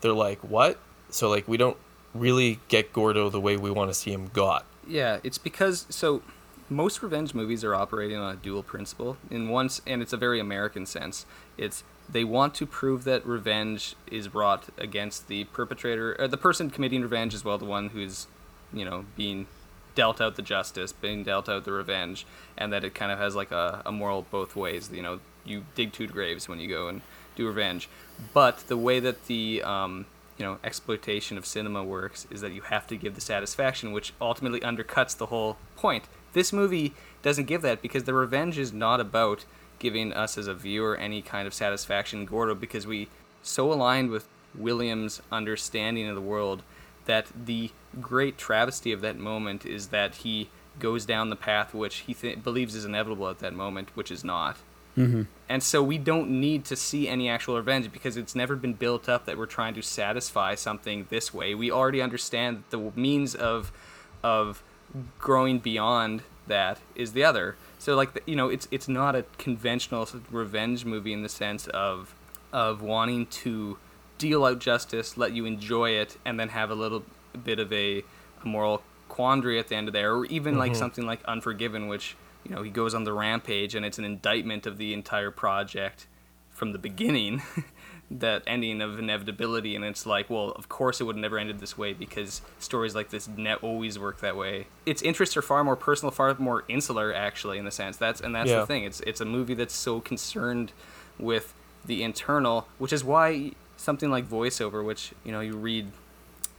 [0.00, 0.78] They're like, what?
[1.10, 1.76] So like we don't
[2.14, 4.64] really get Gordo the way we want to see him got.
[4.86, 6.22] Yeah, it's because so
[6.68, 9.16] most revenge movies are operating on a dual principle.
[9.30, 11.26] In once, and it's a very American sense.
[11.56, 16.70] It's they want to prove that revenge is wrought against the perpetrator, or the person
[16.70, 18.26] committing revenge, as well the one who's,
[18.72, 19.46] you know, being
[19.94, 22.26] dealt out the justice, being dealt out the revenge,
[22.56, 24.90] and that it kind of has like a, a moral both ways.
[24.92, 27.00] You know, you dig two graves when you go and
[27.34, 27.88] do revenge.
[28.32, 30.06] But the way that the um,
[30.38, 34.12] you know exploitation of cinema works is that you have to give the satisfaction, which
[34.20, 36.04] ultimately undercuts the whole point.
[36.36, 39.46] This movie doesn't give that because the revenge is not about
[39.78, 43.08] giving us as a viewer any kind of satisfaction in Gordo because we
[43.42, 46.62] so aligned with Williams' understanding of the world
[47.06, 47.70] that the
[48.02, 52.44] great travesty of that moment is that he goes down the path which he th-
[52.44, 54.58] believes is inevitable at that moment, which is not.
[54.94, 55.22] Mm-hmm.
[55.48, 59.08] And so we don't need to see any actual revenge because it's never been built
[59.08, 61.54] up that we're trying to satisfy something this way.
[61.54, 63.72] We already understand that the means of
[64.22, 64.62] of
[65.18, 67.56] growing beyond that is the other.
[67.78, 71.66] So like the, you know, it's it's not a conventional revenge movie in the sense
[71.68, 72.14] of
[72.52, 73.78] of wanting to
[74.18, 77.04] deal out justice, let you enjoy it, and then have a little
[77.44, 78.02] bit of a,
[78.42, 80.76] a moral quandary at the end of there, or even like Mhm.
[80.76, 84.66] something like Unforgiven, which you know he goes on the rampage and it's an indictment
[84.66, 86.06] of the entire project
[86.50, 87.42] from the beginning.
[88.10, 91.58] that ending of inevitability, and it's like, well, of course it would have never ended
[91.58, 94.68] this way because stories like this ne- always work that way.
[94.84, 98.34] Its interests are far more personal, far more insular, actually, in the sense that's and
[98.34, 98.60] that's Yeah.
[98.60, 98.84] the thing.
[98.84, 100.72] It's it's a movie that's so concerned
[101.18, 101.52] with
[101.84, 105.90] the internal, which is why something like voiceover, which you know you read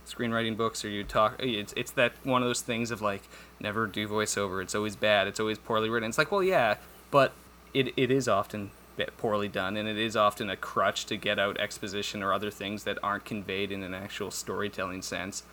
[0.06, 3.24] screenwriting books or you talk it's it's that one of those things of like
[3.60, 6.76] never do voiceover it's always bad it's always poorly written it's like well yeah
[7.12, 7.34] but
[7.74, 11.38] it, it is often bit poorly done and it is often a crutch to get
[11.40, 15.44] out exposition or other things that aren't conveyed in an actual storytelling sense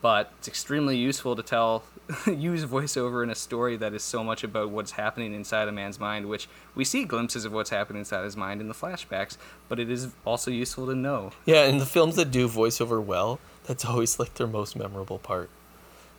[0.00, 1.84] but it's extremely useful to tell
[2.26, 6.00] use voiceover in a story that is so much about what's happening inside a man's
[6.00, 9.36] mind which we see glimpses of what's happening inside his mind in the flashbacks
[9.68, 13.38] but it is also useful to know Yeah, and the films that do voiceover well,
[13.66, 15.50] that's always like their most memorable part.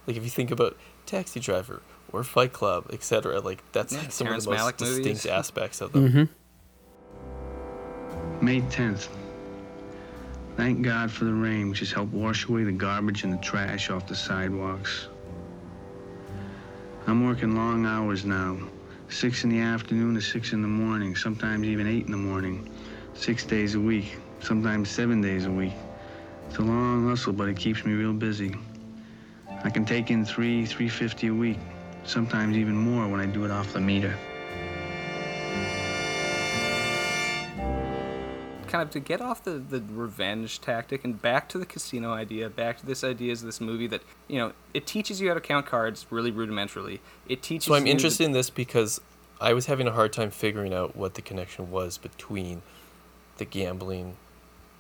[0.08, 4.12] Like if you think about Taxi Driver or Fight Club, etc., like that's Yeah, like
[4.14, 5.06] some Terrence of the most Malick movies.
[5.06, 6.10] distinct aspects of them.
[6.10, 6.24] Mm-hmm.
[8.42, 9.08] May 10th.
[10.56, 13.90] Thank God for the rain, which has helped wash away the garbage and the trash
[13.90, 15.08] off the sidewalks.
[17.08, 18.58] I'm working long hours now.
[19.10, 22.70] Six in the afternoon to six in the morning, sometimes even eight in the morning.
[23.14, 25.74] Six days a week, sometimes seven days a week.
[26.48, 28.56] It's a long hustle, but it keeps me real busy.
[29.64, 31.60] I can take in three, 350 a week,
[32.06, 34.18] sometimes even more when I do it off the meter.
[38.74, 42.50] Kind of to get off the, the revenge tactic and back to the casino idea,
[42.50, 45.42] back to this idea is this movie that, you know, it teaches you how to
[45.42, 47.00] count cards really rudimentarily.
[47.30, 49.00] It teaches So I'm interested in this because
[49.40, 52.64] I was having a hard time figuring out what the connection was between
[53.38, 54.18] the gambling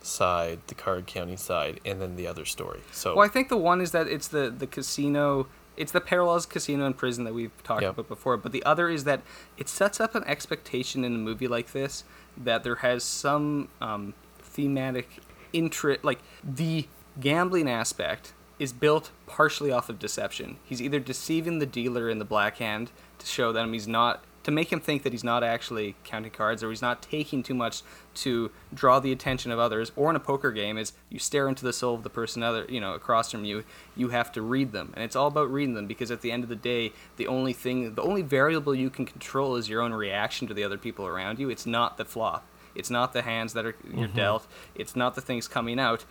[0.01, 2.81] side, the card counting side, and then the other story.
[2.91, 5.45] So Well, I think the one is that it's the the casino.
[5.75, 7.93] It's the parallels casino and prison that we've talked Yep.
[7.93, 8.37] about before.
[8.37, 9.21] But the other is that
[9.57, 12.03] it sets up an expectation in a movie like this
[12.37, 15.19] that there has some um, thematic
[15.51, 16.03] interest.
[16.03, 16.87] Like the
[17.19, 20.57] gambling aspect is built partially off of deception.
[20.63, 24.51] He's either deceiving the dealer in the black hand to show them he's not to
[24.51, 27.81] make him think that he's not actually counting cards or he's not taking too much
[28.15, 31.63] to draw the attention of others or in a poker game is you stare into
[31.63, 33.63] the soul of the person other you know across from you
[33.95, 34.91] you have to read them.
[34.95, 37.53] And it's all about reading them because at the end of the day the only
[37.53, 41.05] thing the only variable you can control is your own reaction to the other people
[41.07, 41.49] around you.
[41.49, 42.45] It's not the flop.
[42.75, 44.15] It's not the hands that are you're Mhm.
[44.15, 44.47] dealt.
[44.75, 46.05] It's not the things coming out.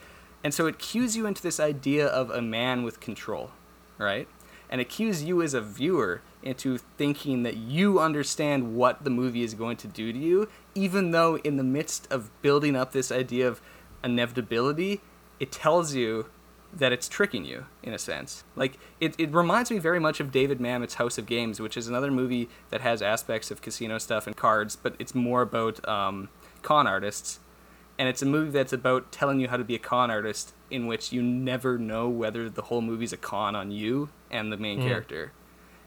[0.44, 3.50] And so it cues you into this idea of a man with control
[3.98, 4.26] right?
[4.70, 9.42] And it cues you as a viewer into thinking that you understand what the movie
[9.42, 13.12] is going to do to you, even though in the midst of building up this
[13.12, 13.60] idea of
[14.02, 15.00] inevitability,
[15.40, 16.26] it tells you
[16.74, 18.44] that it's tricking you in a sense.
[18.56, 21.86] Like it, it reminds me very much of David Mamet's House of Games, which is
[21.86, 26.28] another movie that has aspects of casino stuff and cards, but it's more about um,
[26.62, 27.40] con artists.
[27.98, 30.86] And it's a movie that's about telling you how to be a con artist, in
[30.86, 34.80] which you never know whether the whole movie's a con on you and the main
[34.80, 34.88] Mm.
[34.88, 35.32] character.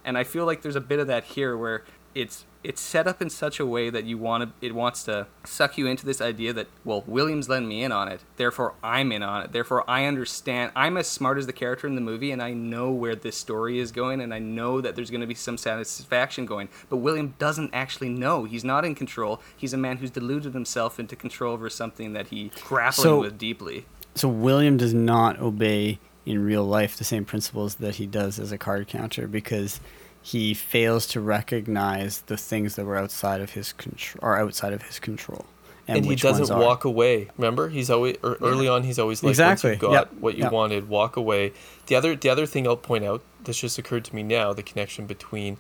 [0.06, 3.22] And I feel like there's a bit of that here where it's it's set up
[3.22, 6.22] in such a way that you want to it wants to suck you into this
[6.22, 9.84] idea that well Williams let me in on it therefore I'm in on it therefore
[9.88, 13.16] I understand I'm as smart as the character in the movie and I know where
[13.16, 16.70] this story is going and I know that there's going to be some satisfaction going.
[16.90, 18.46] But William doesn't actually know.
[18.46, 19.42] He's not in control.
[19.58, 23.38] He's a man who's deluded himself into control over something that he grappling So- with
[23.38, 23.86] deeply.
[24.16, 28.52] So William does not obey in real life the same principles that he does as
[28.52, 29.80] a card counter because
[30.22, 34.82] he fails to recognize the things that were outside of his control or outside of
[34.84, 35.46] his control.
[35.88, 37.30] and, he doesn't walk away.
[37.38, 38.82] Remember, he's always er, early on.
[38.82, 39.70] He's always like, Exactly.
[39.70, 40.14] once you've got Yep.
[40.20, 40.52] what you Yep.
[40.52, 41.54] wanted, walk away.
[41.86, 44.64] The other, the other thing I'll point out, this just occurred to me now, the
[44.64, 45.58] connection between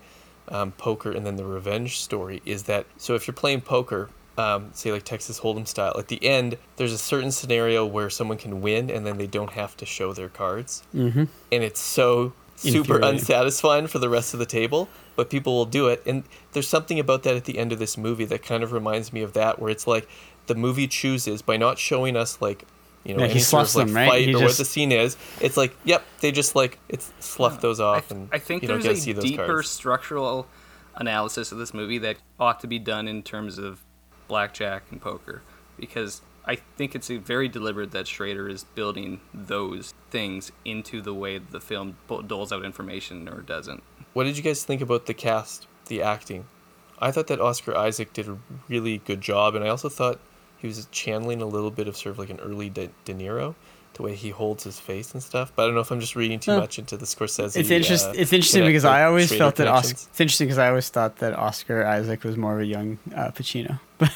[0.47, 4.69] um, poker and then the revenge story is that so if you're playing poker, um,
[4.73, 8.61] say like Texas Hold'em style, at the end there's a certain scenario where someone can
[8.61, 11.27] win and then they don't have to show their cards, Mhm.
[11.51, 15.87] and it's so super unsatisfying for the rest of the table, but people will do
[15.87, 16.01] it.
[16.05, 19.11] And there's something about that at the end of this movie that kind of reminds
[19.11, 20.07] me of that, where it's like
[20.47, 22.63] the movie chooses by not showing us like
[23.03, 24.09] you know Yeah, he any sort of like them, right?
[24.09, 25.15] fight He or just- what the scene is.
[25.39, 28.81] It's like yep, they just like it's slough those off, and I think you don't
[28.81, 29.69] there's get a see those deeper cards.
[29.69, 30.47] structural
[30.95, 33.81] analysis of this movie that ought to be done in terms of
[34.27, 35.41] blackjack and poker
[35.79, 41.13] because I think it's a very deliberate that Schrader is building those things into the
[41.13, 43.81] way the film doles out information or doesn't.
[44.13, 46.45] What did you guys think about the cast, the acting?
[46.99, 48.37] I thought that Oscar Isaac did a
[48.69, 50.19] really good job, and I also thought
[50.57, 53.55] he was channeling a little bit of sort of like an early De, De Niro,
[53.95, 55.51] the way he holds his face and stuff.
[55.55, 56.59] But I don't know if I'm just reading too Huh.
[56.61, 57.57] much into the Scorsese.
[57.57, 58.11] It's interesting.
[58.11, 59.91] uh, it's interesting connect- because I always felt that Oscar.
[60.09, 63.31] It's interesting because I always thought that Oscar Isaac was more of a young uh,
[63.31, 64.11] Pacino, but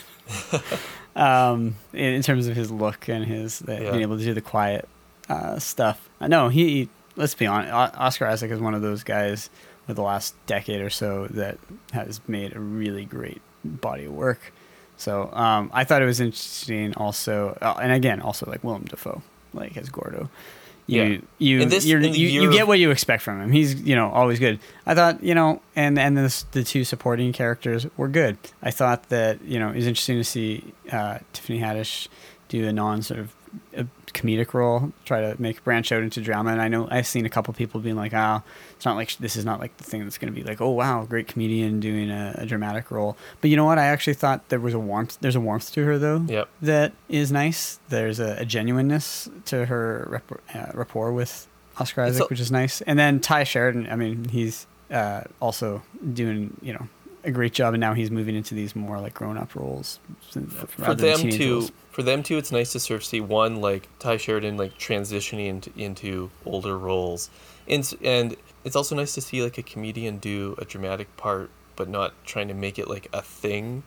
[1.15, 3.91] um, in, in terms of his look and his uh, Yeah.
[3.91, 4.87] being able to do the quiet
[5.29, 6.09] uh, stuff.
[6.19, 6.89] I know he, he.
[7.15, 7.73] Let's be honest.
[7.97, 9.49] Oscar Isaac is one of those guys
[9.87, 11.57] with the last decade or so that
[11.91, 14.53] has made a really great body of work.
[14.95, 19.21] So um, I thought it was interesting also, uh, and again, also like Willem Dafoe,
[19.53, 20.29] like as Gordo.
[20.89, 21.17] You, Yeah.
[21.37, 23.51] you, this- you're, you, you get what you expect from him.
[23.51, 24.59] He's, you know, always good.
[24.85, 28.37] I thought, you know, and and this, the two supporting characters were good.
[28.63, 32.07] I thought that, you know, it was interesting to see uh, Tiffany Haddish
[32.47, 33.33] do a non sort of
[33.75, 36.51] a comedic role, try to make branch out into drama.
[36.51, 38.41] And I know I've seen a couple people being like, "Ah,
[38.75, 40.69] it's not like this is not like the thing that's going to be like, oh
[40.71, 43.77] wow, great comedian doing a, a dramatic role." But you know what?
[43.77, 45.17] I actually thought there was a warmth.
[45.21, 46.25] There's a warmth to her though.
[46.27, 46.49] Yep.
[46.61, 47.79] That is nice.
[47.89, 52.51] There's a, a genuineness to her rep- uh, rapport with Oscar Isaac, a- which is
[52.51, 52.81] nice.
[52.81, 53.87] And then Tye Sheridan.
[53.89, 55.81] I mean, he's uh, also
[56.13, 56.87] doing you know
[57.23, 59.99] a great job, and now he's moving into these more like grown up roles
[60.31, 60.41] for
[60.77, 61.71] rather them teenage to roles.
[61.91, 65.47] for them too it's nice to sort of see one like Tye Sheridan like transitioning
[65.47, 67.29] into, into older roles
[67.67, 71.89] and and it's also nice to see like a comedian do a dramatic part but
[71.89, 73.83] not trying to make it like a thing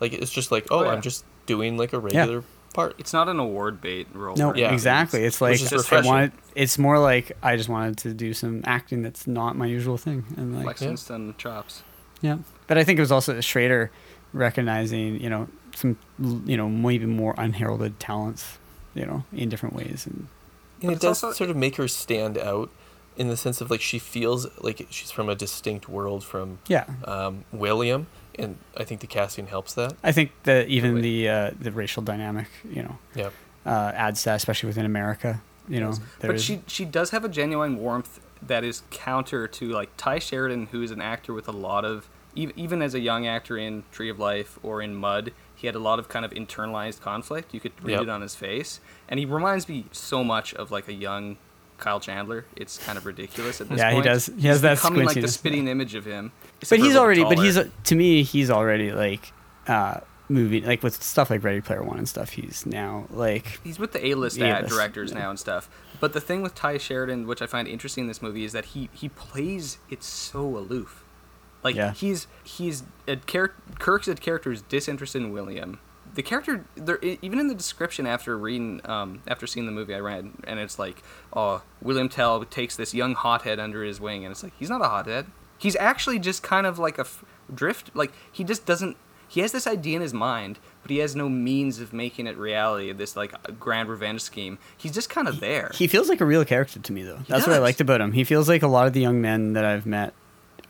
[0.00, 0.90] like it's just like oh, Oh, yeah.
[0.90, 2.42] I'm just doing like a regular
[2.74, 4.34] part It's not an award bait role.
[4.36, 4.72] No, or anything.
[4.72, 5.24] exactly.
[5.24, 6.10] It's like Which I refreshing.
[6.10, 6.32] wanted.
[6.54, 10.24] It's more like I just wanted to do some acting that's not my usual thing,
[10.36, 11.82] and like flexing some chops.
[12.22, 12.38] Yeah.
[12.66, 13.90] But I think it was also Schrader
[14.32, 15.98] recognizing you know some
[16.46, 18.58] you know maybe more unheralded talents,
[18.94, 20.28] you know, in different ways, and
[20.80, 22.70] and it does also- sort of make her stand out
[23.16, 26.86] in the sense of like she feels like she's from a distinct world from yeah.
[27.04, 28.06] um, William
[28.38, 31.24] and I think the casting helps that I think that even Totally.
[31.24, 33.30] the uh, the racial dynamic, you know, yeah
[33.66, 35.40] uh, adds that, especially within America.
[35.68, 39.68] You know, But there's she she does have a genuine warmth that is counter to
[39.68, 43.26] like Tye Sheridan, who is an actor with a lot of even as a young
[43.26, 46.30] actor in Tree of Life or in Mud, he had a lot of kind of
[46.32, 47.52] internalized conflict.
[47.54, 48.02] You could read Yep.
[48.02, 51.36] it on his face, and he reminds me so much of like a young
[51.78, 52.46] Kyle Chandler.
[52.56, 53.92] It's kind of ridiculous at this point.
[53.92, 56.32] Yeah, he does- he has He's that becoming like the spitting image of him.
[56.40, 59.32] but except for a he's already but he's to me he's already like
[59.66, 63.78] uh movie like with stuff like ready player one and stuff he's now like he's
[63.78, 65.18] with the A-list, A-list, directors yeah.
[65.18, 65.68] now and stuff.
[66.00, 68.66] But the thing with Tye Sheridan, which I find interesting in this movie, is that
[68.66, 71.01] he he plays it so aloof.
[71.62, 71.92] Like Yeah.
[71.92, 75.78] he's he's a char- Cirk's a character is disinterested in William.
[76.14, 79.98] The character, there even in the description after reading, um, after seeing the movie I
[80.00, 81.02] read, and it's like,
[81.32, 84.82] oh, William Tell takes this young hothead under his wing, and it's like he's not
[84.82, 85.26] a hothead.
[85.56, 87.90] He's actually just kind of like a f- drift.
[87.94, 88.96] Like he just doesn't.
[89.26, 92.36] He has this idea in his mind, but he has no means of making it
[92.36, 92.92] reality.
[92.92, 94.58] This like grand revenge scheme.
[94.76, 95.70] He's just kind of there.
[95.72, 98.12] he feels like a real character to me though that's what i liked about him
[98.12, 100.12] he feels like a lot of the young men that i've met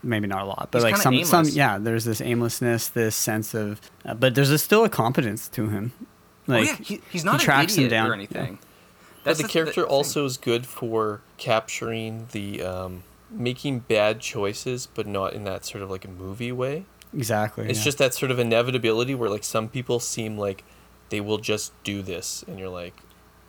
[0.02, 3.14] maybe not a lot but He's like kinda some some yeah there's this aimlessness this
[3.14, 5.92] sense of uh, but there's a, still a competence to him
[6.46, 8.58] like oh yeah, he, he's not he an tracks him down or anything.
[9.24, 9.90] But the th- character thing.
[9.90, 15.82] also is good for capturing the um, making bad choices, but not in that sort
[15.82, 16.84] of like a movie way.
[17.14, 17.84] exactly It's yeah.
[17.84, 20.64] just that sort of inevitability where like some people seem like
[21.10, 22.94] they will just do this, and you're like,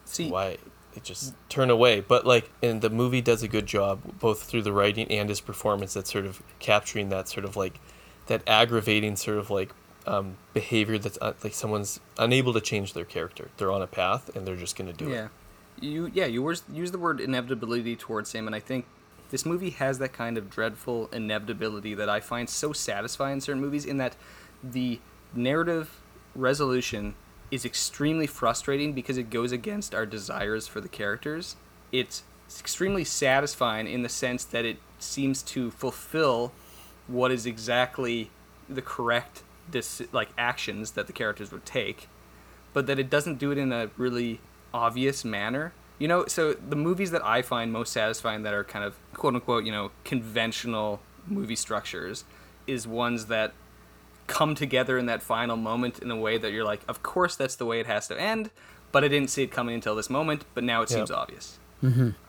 [0.05, 0.57] See, why?
[1.01, 2.01] Just turn away.
[2.01, 5.41] But like, and the movie does a good job both through the writing and his
[5.41, 7.79] performance at sort of capturing that sort of like
[8.27, 9.71] that aggravating sort of like
[10.05, 13.49] um, behavior that's uh, like someone's unable to change their character.
[13.57, 15.29] They're on a path and they're just gonna do yeah, it.
[15.81, 18.85] Yeah, you yeah you use the word inevitability towards him, and I think
[19.29, 23.61] this movie has that kind of dreadful inevitability that I find so satisfying in certain
[23.61, 23.85] movies.
[23.85, 24.15] In that
[24.63, 24.99] the
[25.33, 26.01] narrative
[26.35, 27.15] resolution
[27.51, 31.55] is extremely frustrating because it goes against our desires for the characters.
[31.91, 32.23] It's
[32.59, 36.51] extremely satisfying in the sense that it seems to fulfill
[37.07, 38.29] what is exactly
[38.69, 42.07] the correct dis- like actions that the characters would take
[42.73, 44.39] but that it doesn't do it in a really
[44.73, 45.73] obvious manner.
[45.99, 49.35] You know, so the movies that I find most satisfying that are kind of quote
[49.35, 52.25] unquote, you know, conventional movie structures
[52.67, 53.53] is ones that
[54.27, 57.55] come together in that final moment in a way that you're like, of course that's
[57.55, 58.49] the way it has to end,
[58.91, 60.97] but I didn't see it coming until this moment, but now it Yep.
[60.97, 61.59] seems obvious.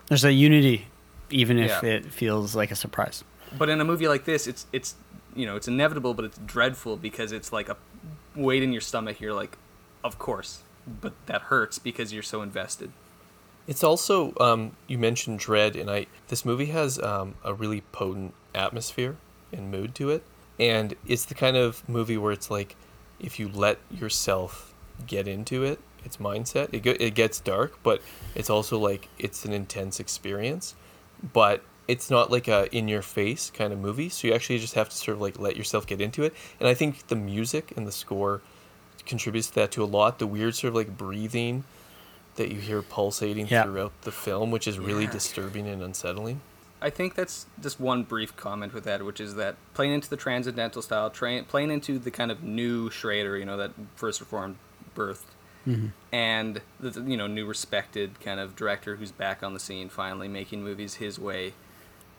[0.08, 0.86] there's a unity
[1.30, 1.88] even if Yeah.
[1.90, 3.24] it feels like a surprise
[3.56, 4.94] But in a movie like this, it's it's
[5.36, 7.76] you know, it's inevitable, but it's dreadful because it's like a
[8.36, 9.20] weight in your stomach.
[9.20, 9.56] You're like,
[10.04, 10.62] of course,
[11.00, 12.92] but that hurts because you're so invested.
[13.66, 18.34] It's also um, you mentioned dread, and I this movie has um, a really potent
[18.54, 19.16] atmosphere
[19.52, 20.22] and mood to it,
[20.58, 22.76] and it's the kind of movie where it's like
[23.20, 24.74] if you let yourself
[25.06, 28.02] get into it, its mindset, it go- it gets dark, but
[28.34, 30.74] it's also like it's an intense experience,
[31.32, 34.08] but it's not like a in your face kind of movie.
[34.08, 36.68] So you actually just have to sort of like let yourself get into it, and
[36.68, 38.42] I think the music and the score
[39.06, 40.18] contributes to that to a lot.
[40.18, 41.64] The weird sort of like breathing
[42.36, 43.62] that you hear pulsating Yeah.
[43.64, 45.10] throughout the film, which is really Yeah.
[45.12, 46.40] disturbing and unsettling.
[46.82, 50.16] I think that's just one brief comment with that, which is that playing into the
[50.16, 54.56] transcendental style, train, playing into the kind of new Schrader, you know, that first reformed
[54.94, 55.24] birthed,
[55.66, 55.88] mm-hmm.
[56.12, 59.88] and the the, you know new respected kind of director who's back on the scene,
[59.88, 61.54] finally making movies his way,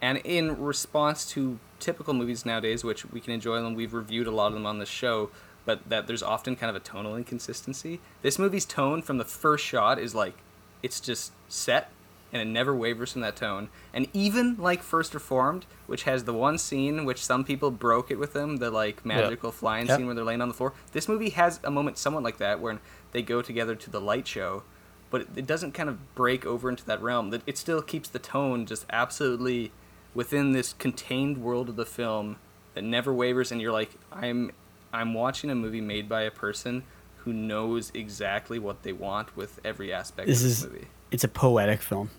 [0.02, 4.32] and in response to typical movies nowadays, which we can enjoy them, we've reviewed a
[4.32, 5.30] lot of them on the show,
[5.66, 8.00] but that there's often kind of a tonal inconsistency.
[8.22, 10.36] This movie's tone from the first shot is like,
[10.84, 11.92] it's just set
[12.36, 13.70] and it never wavers from that tone.
[13.94, 18.20] And even like First Reformed, which has the one scene which some people broke it
[18.20, 20.74] with them, the like magical flying scene where they're laying on the floor.
[20.92, 22.80] This movie has a moment somewhat like that where
[23.14, 24.64] they go together to the light show,
[25.10, 27.30] but it, it doesn't kind of break over into that realm.
[27.30, 29.72] That it still keeps the tone just absolutely
[30.14, 32.36] within this contained world of the film
[32.74, 34.52] that never wavers and you're like I'm
[34.92, 36.84] I'm watching a movie made by a person
[37.20, 40.88] who knows exactly what they want with every aspect this of this is movie.
[41.12, 42.10] it's a poetic film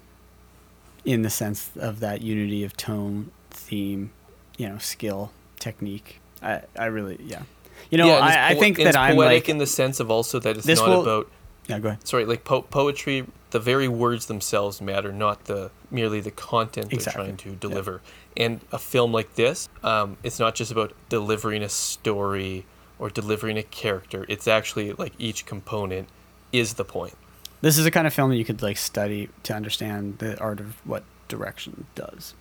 [1.07, 4.11] in the sense of that unity of tone theme
[4.59, 7.43] you know skill technique i i really yeah
[7.91, 9.67] you know Yeah, and it's I, I think that it's i'm poetic like in the
[9.67, 11.31] sense of also that it's not will- about
[11.69, 13.25] yeah go ahead sorry like po- poetry.
[13.51, 17.23] The very words themselves matter, not the merely the content Exactly.
[17.27, 18.03] they're trying to deliver.
[18.37, 22.67] And a film like this, um, it's not just about delivering a story
[22.99, 24.27] or delivering a character.
[24.29, 26.09] It's actually like each component
[26.53, 27.15] is the point.
[27.61, 30.61] This is the kind of film that you could like study to understand the art
[30.61, 32.35] of what direction does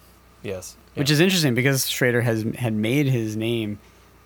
[0.43, 3.79] Yes, which is interesting because Schrader has had made his name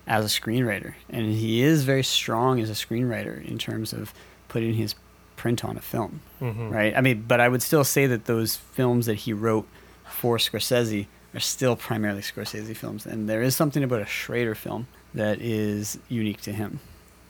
[0.06, 4.12] as a screenwriter, and he is very strong as a screenwriter in terms of
[4.48, 4.94] putting his
[5.36, 6.70] print on a film, Mhm.
[6.70, 6.94] right?
[6.94, 9.66] I mean, but I would still say that those films that he wrote
[10.04, 14.88] for Scorsese are still primarily Scorsese films, and there is something about a Schrader film
[15.14, 16.80] that is unique to him.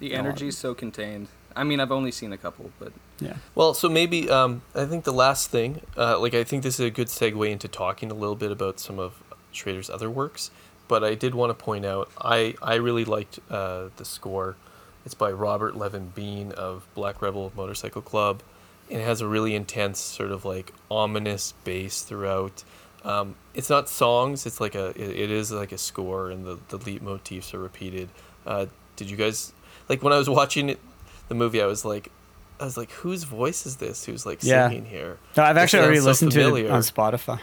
[0.01, 1.29] The a lot of energy is so contained.
[1.57, 3.37] I mean, I've only seen a couple, but Yeah.
[3.55, 6.87] Well, so maybe um, I think the last thing, uh, like I think this is
[6.87, 9.23] a good segue into talking a little bit about some of
[9.53, 10.51] Schrader's other works.
[10.89, 14.57] But I did want to point out I I really liked uh, the score.
[15.05, 18.43] It's by Robert Levon Been of Black Rebel Motorcycle Club,
[18.91, 22.65] and it has a really intense sort of like ominous bass throughout.
[23.05, 26.59] Um, it's not songs; it's like a it, it is like a score, and the
[26.69, 28.09] the leitmotifs are repeated.
[28.45, 29.53] Uh, did you guys
[29.89, 30.81] like when I was watching it,
[31.31, 31.63] the movie?
[31.63, 32.13] I was like,
[32.61, 34.05] I was like, whose voice is this?
[34.05, 34.69] Who's like Yeah.
[34.69, 35.17] singing here?
[35.37, 37.39] No, I've actually already sounds so listened to it on Spotify.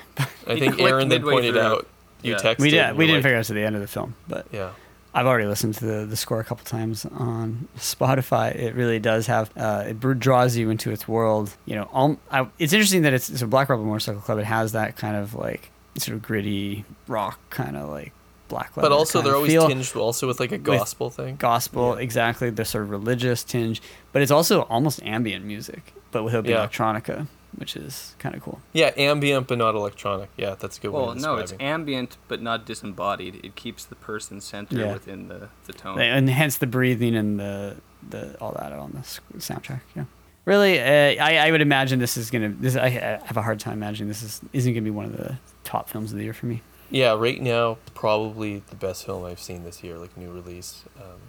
[0.46, 1.62] I think clicked Aaron then pointed through.
[1.62, 1.88] out.
[2.22, 2.38] You Yeah.
[2.38, 2.60] texted.
[2.60, 2.96] we did.
[2.96, 4.70] We didn't like, figure out to the end of the film, but Yeah.
[5.14, 8.54] I've already listened to the, the score a couple times on Spotify.
[8.54, 11.56] It really does have uh, it draws you into its world.
[11.66, 14.38] You know, all, I, it's interesting that it's, it's a Black Rebel Motorcycle Club.
[14.38, 18.12] It has that kind of like sort of gritty rock kind of like
[18.48, 18.72] black.
[18.76, 19.68] But also, they're always feel.
[19.68, 21.36] tinged also with like a gospel thing.
[21.38, 23.82] gospel exactly the sort of religious tinge,
[24.12, 26.68] but it's also almost ambient music, but without being Yeah.
[26.68, 28.60] electronica, which is kind of cool.
[28.74, 30.30] Yeah, ambient but not electronic.
[30.38, 33.40] Yeah, that's a good way well, of no, it's ambient but not disembodied.
[33.44, 34.94] It keeps the person centered Yeah.
[34.94, 36.00] within the the tone.
[36.00, 37.76] and hence the breathing and the
[38.10, 39.82] the all that on the soundtrack.
[39.96, 40.06] Yeah,
[40.46, 43.60] really, uh, I I would imagine this is gonna this I, I have a hard
[43.60, 46.34] time imagining this is isn't gonna be one of the top films of the year
[46.34, 46.62] for me.
[46.90, 50.84] Yeah, right now probably the best film I've seen this year, like new release.
[50.98, 51.20] Um,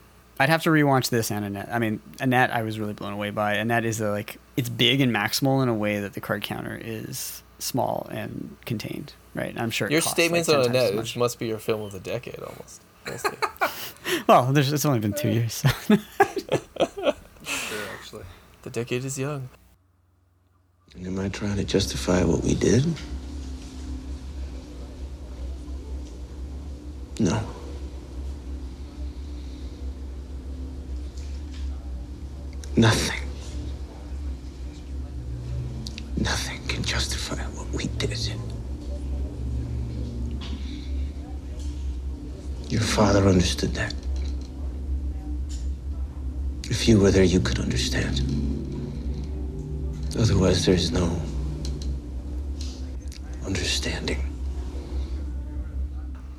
[0.41, 1.69] I'd have to rewatch this and Annette.
[1.73, 3.55] I mean, Annette, I was really blown away by.
[3.55, 6.81] Annette is a, like it's big and maximal in a way that the card counter
[6.83, 9.15] is small and contained.
[9.35, 9.55] Right?
[9.59, 9.91] I'm sure.
[9.91, 11.17] your costs, statements like, on Annette as it much.
[11.17, 12.83] must be your film of the decade almost.
[14.27, 15.55] Well, there's, it's only been two years.
[15.55, 15.69] So.
[17.45, 18.25] Sure, actually.
[18.63, 19.49] the decade is young.
[20.95, 22.85] And am I trying to justify what we did?
[27.19, 27.43] No.
[32.77, 33.21] Nothing.
[36.17, 38.33] Nothing can justify what we did.
[42.69, 43.95] Your father understood that.
[46.71, 48.21] If you were there, you could understand.
[50.17, 51.21] Otherwise, there's no
[53.45, 54.28] understanding.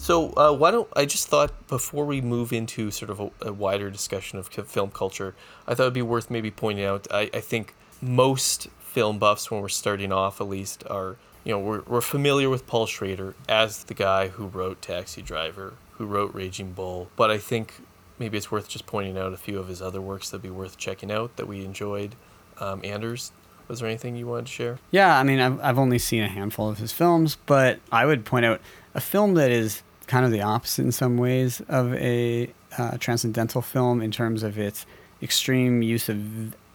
[0.10, 3.54] So uh, why don't I just thought before we move into sort of a, a
[3.54, 5.36] wider discussion of film culture,
[5.68, 7.06] I thought it'd be worth maybe pointing out.
[7.12, 11.60] I, I think most film buffs, when we're starting off, at least, are you know
[11.60, 16.34] we're we're familiar with Paul Schrader as the guy who wrote Taxi Driver, who wrote
[16.34, 17.12] Raging Bull.
[17.16, 17.76] But I think
[18.18, 20.76] maybe it's worth just pointing out a few of his other works that'd be worth
[20.76, 22.16] checking out that we enjoyed.
[22.58, 23.32] Um, Anders,
[23.68, 24.80] was there anything you wanted to share?
[24.90, 28.26] Yeah, I mean, I've, I've only seen a handful of his films, but I would
[28.26, 28.60] point out
[28.96, 33.62] a film that is kind of the opposite in some ways of a uh, transcendental
[33.62, 34.86] film in terms of its
[35.22, 36.18] extreme use of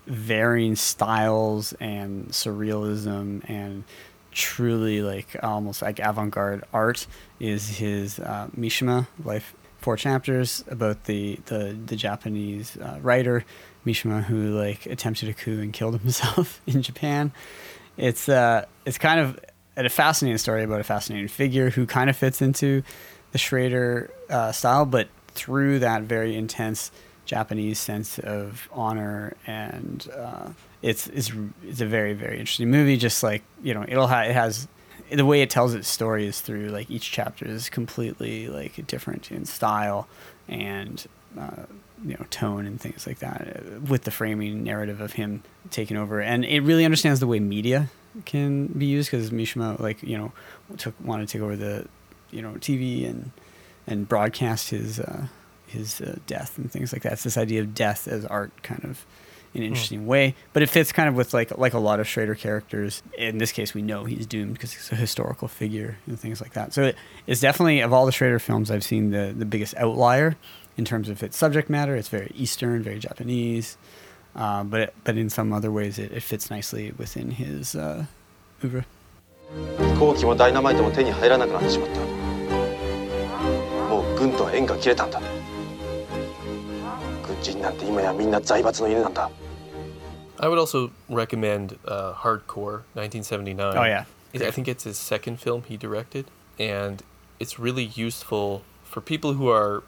[0.07, 3.83] varying styles and surrealism and
[4.31, 7.07] truly like almost like avant-garde art
[7.41, 13.45] is his uh, Mishima Life Four Chapters about the the, the Japanese uh, writer
[13.85, 17.33] Mishima who like attempted a coup and killed himself in Japan.
[17.97, 19.41] It's uh it's kind of
[19.77, 22.85] a fascinating story about a fascinating figure who kind of fits into
[23.35, 26.93] the Schrader uh, style, but through that very intense
[27.27, 30.51] Japanese sense of honor and uh,
[30.83, 31.33] it's it's
[31.65, 32.97] it's a very very interesting movie.
[32.97, 34.69] Just like you know, it'll ha- it has
[35.11, 39.33] the way it tells its story is through like each chapter is completely like different
[39.33, 40.07] in style
[40.47, 41.07] and
[41.37, 41.65] uh,
[42.05, 45.97] you know tone and things like that uh, with the framing narrative of him taking
[45.97, 47.91] over and it really understands the way media
[48.25, 50.33] can be used because Mishima like you know
[50.77, 51.87] took wanted to take over the
[52.34, 53.32] you know TV and
[53.88, 55.28] and broadcast his uh,
[55.68, 57.14] his uh, death and things like that.
[57.14, 59.06] It's this idea of death as art, kind of
[59.54, 62.08] in an interesting way, but it fits kind of with like like a lot of
[62.08, 63.02] Schrader characters.
[63.18, 66.54] In this case, we know he's doomed because he's a historical figure and things like
[66.54, 66.74] that.
[66.74, 66.96] So it,
[67.26, 70.36] it's definitely of all the Schrader films I've seen the the biggest outlier
[70.78, 71.96] in terms of its subject matter.
[71.96, 73.78] It's very Eastern, very Japanese,
[74.36, 78.06] uh, but it, but in some other ways it, it fits nicely within his uh,
[78.64, 78.86] oeuvre.
[79.52, 82.23] 飛行機もダイナマイトも手に入らなくなってしまったもう
[84.18, 85.20] 軍とは縁が切れたんだ
[87.26, 89.30] 軍人なんて今やみんな財閥の犬なんだ
[90.42, 93.76] I would also recommend uh, Hardcore, 1979.
[93.78, 94.06] Oh, yeah.
[94.32, 97.04] It- I think it's his second film he directed, and
[97.42, 99.84] it's really useful for people who are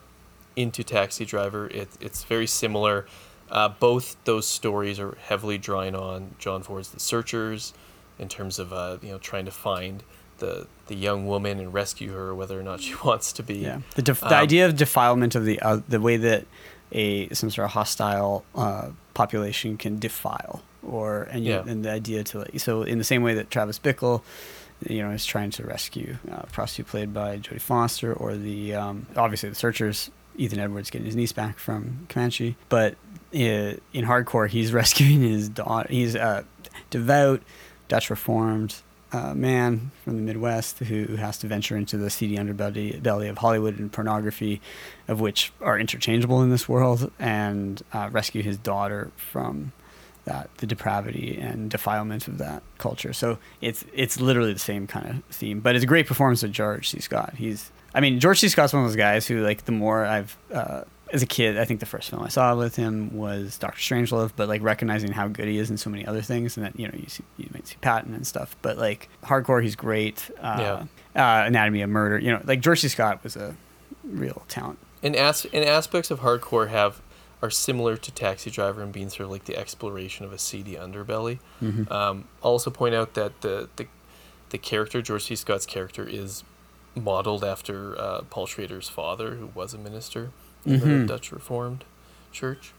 [0.57, 1.67] into Taxi Driver.
[1.67, 3.05] It, it's very similar.
[3.49, 7.73] Uh, both those stories are heavily drawing on John Ford's The Searchers,
[8.19, 10.03] in terms of uh, you know trying to find
[10.38, 13.56] the the young woman and rescue her, whether or not she wants to be.
[13.56, 16.46] Yeah, the, def- Um, the idea of defilement of the uh, the way that
[16.92, 21.64] a some sort of hostile uh, population can defile or and you, Yeah.
[21.66, 24.22] and the idea to like so in the same way that Travis Bickle
[24.88, 29.06] you know is trying to rescue uh, prostitute played by Jodie Foster or the um,
[29.16, 32.92] obviously the searchers Ethan Edwards getting his niece back from Comanche but
[33.34, 36.44] uh, in hardcore he's rescuing his daughter he's a
[36.90, 37.40] devout
[37.88, 38.76] Dutch reformed
[39.16, 43.38] uh, man from the Midwest who has to venture into the seedy underbelly belly of
[43.38, 44.60] Hollywood and pornography,
[45.08, 49.72] of which are interchangeable in this world, and uh, rescue his daughter from
[50.24, 53.12] that the depravity and defilement of that culture.
[53.12, 56.52] So it's it's literally the same kind of theme, but it's a great performance of
[56.52, 57.00] George C.
[57.00, 57.34] Scott.
[57.36, 58.48] He's I mean George C.
[58.48, 60.82] Scott's one of those guys who like the more I've uh,
[61.12, 64.32] as a kid, I think the first film I saw with him was Doctor Strangelove,
[64.34, 66.88] but like recognizing how good he is in so many other things, and that you
[66.88, 70.30] know you see you might see Patton and stuff, but like hardcore, he's great.
[70.42, 70.84] Uh,
[71.14, 72.88] uh, Anatomy of Murder, you know, like George C.
[72.88, 73.54] Scott was a
[74.04, 74.78] real talent.
[75.02, 77.00] and as and aspects of hardcore have
[77.42, 80.74] are similar to Taxi Driver and being sort of like the exploration of a seedy
[80.74, 81.38] underbelly.
[81.62, 81.90] Mhm.
[81.92, 83.86] Um, I'll also point out that the the
[84.50, 85.36] the character George C.
[85.36, 86.42] Scott's character is
[86.94, 90.30] modeled after uh, Paul Schrader's father, who was a minister
[90.66, 91.00] in Mhm.
[91.02, 91.84] the Dutch Reformed
[92.32, 92.72] Church.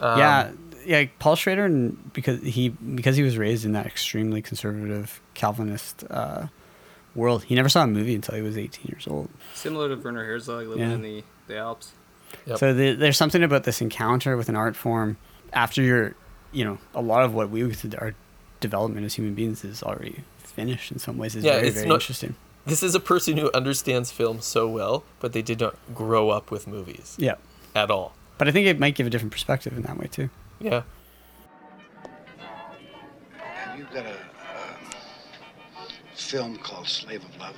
[0.00, 0.50] Um, yeah,
[0.86, 1.04] yeah.
[1.18, 6.46] Paul Schrader, and because he because he was raised in that extremely conservative Calvinist uh,
[7.14, 9.28] world, he never saw a movie until he was 18 years old.
[9.54, 10.94] Similar to Werner Herzog living Yeah.
[10.94, 11.92] in the, the Alps.
[12.56, 15.16] So the, there's something about this encounter with an art form
[15.52, 16.14] after you're,
[16.52, 18.14] you know, a lot of what we would our
[18.60, 21.34] development as human beings is already finished in some ways.
[21.34, 22.36] Is yeah, very it's very not, interesting.
[22.66, 26.50] This is a person who understands film so well, but they did not grow up
[26.50, 27.16] with movies.
[27.18, 27.34] Yeah.
[27.74, 28.14] At all.
[28.38, 30.30] But I think it might give a different perspective in that way too.
[30.60, 30.82] Yeah.
[33.38, 34.16] Have you got a, a
[36.14, 37.56] film called Slave of Love?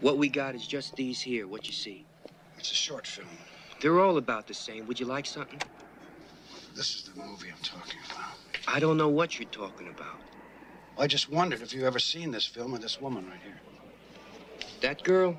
[0.00, 2.04] What we got is just these here, what you see.
[2.58, 3.28] It's a short film.
[3.80, 4.86] They're all about the same.
[4.86, 5.60] Would you like something?
[6.74, 8.34] This is the movie I'm talking about.
[8.66, 10.20] I don't know what you're talking about.
[10.98, 13.60] I just wondered if you ever seen this film or this woman right here.
[14.80, 15.38] That girl?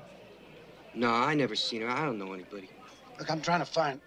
[0.94, 1.88] No, I never seen her.
[1.88, 2.68] I don't know anybody.
[3.18, 4.00] Look, I'm trying to find.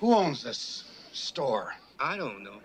[0.00, 1.74] Who owns this store?
[2.00, 2.60] I don't know.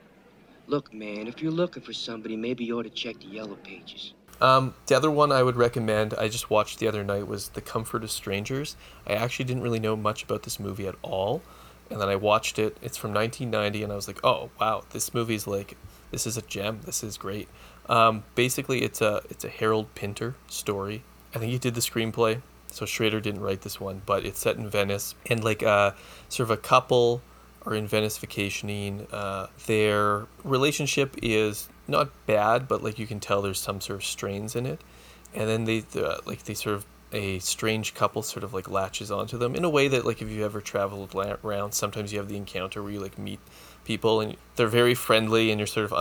[0.67, 4.13] Look, man, if you're looking for somebody, maybe you ought to check the yellow pages.
[4.41, 7.61] Um, the other one I would recommend, I just watched the other night, was The
[7.61, 8.75] Comfort of Strangers.
[9.05, 11.41] I actually didn't really know much about this movie at all.
[11.89, 12.77] And then I watched it.
[12.81, 15.77] It's from 1990, and I was like, oh, wow, this movie's like,
[16.11, 16.81] this is a gem.
[16.85, 17.47] This is great.
[17.89, 21.03] Um, basically, it's a, it's a Harold Pinter story.
[21.35, 24.55] I think he did the screenplay, so Schrader didn't write this one, but it's set
[24.55, 25.15] in Venice.
[25.29, 25.91] And like uh,
[26.29, 27.21] sort of a couple
[27.65, 29.07] are in Venice vacationing.
[29.11, 34.05] Uh, their relationship is not bad, but like you can tell there's some sort of
[34.05, 34.81] strains in it.
[35.33, 39.11] And then they uh, like they sort of a strange couple sort of like latches
[39.11, 42.27] onto them in a way that like if you ever traveled around, sometimes you have
[42.27, 43.39] the encounter where you like meet
[43.85, 45.93] people and they're very friendly and you're sort of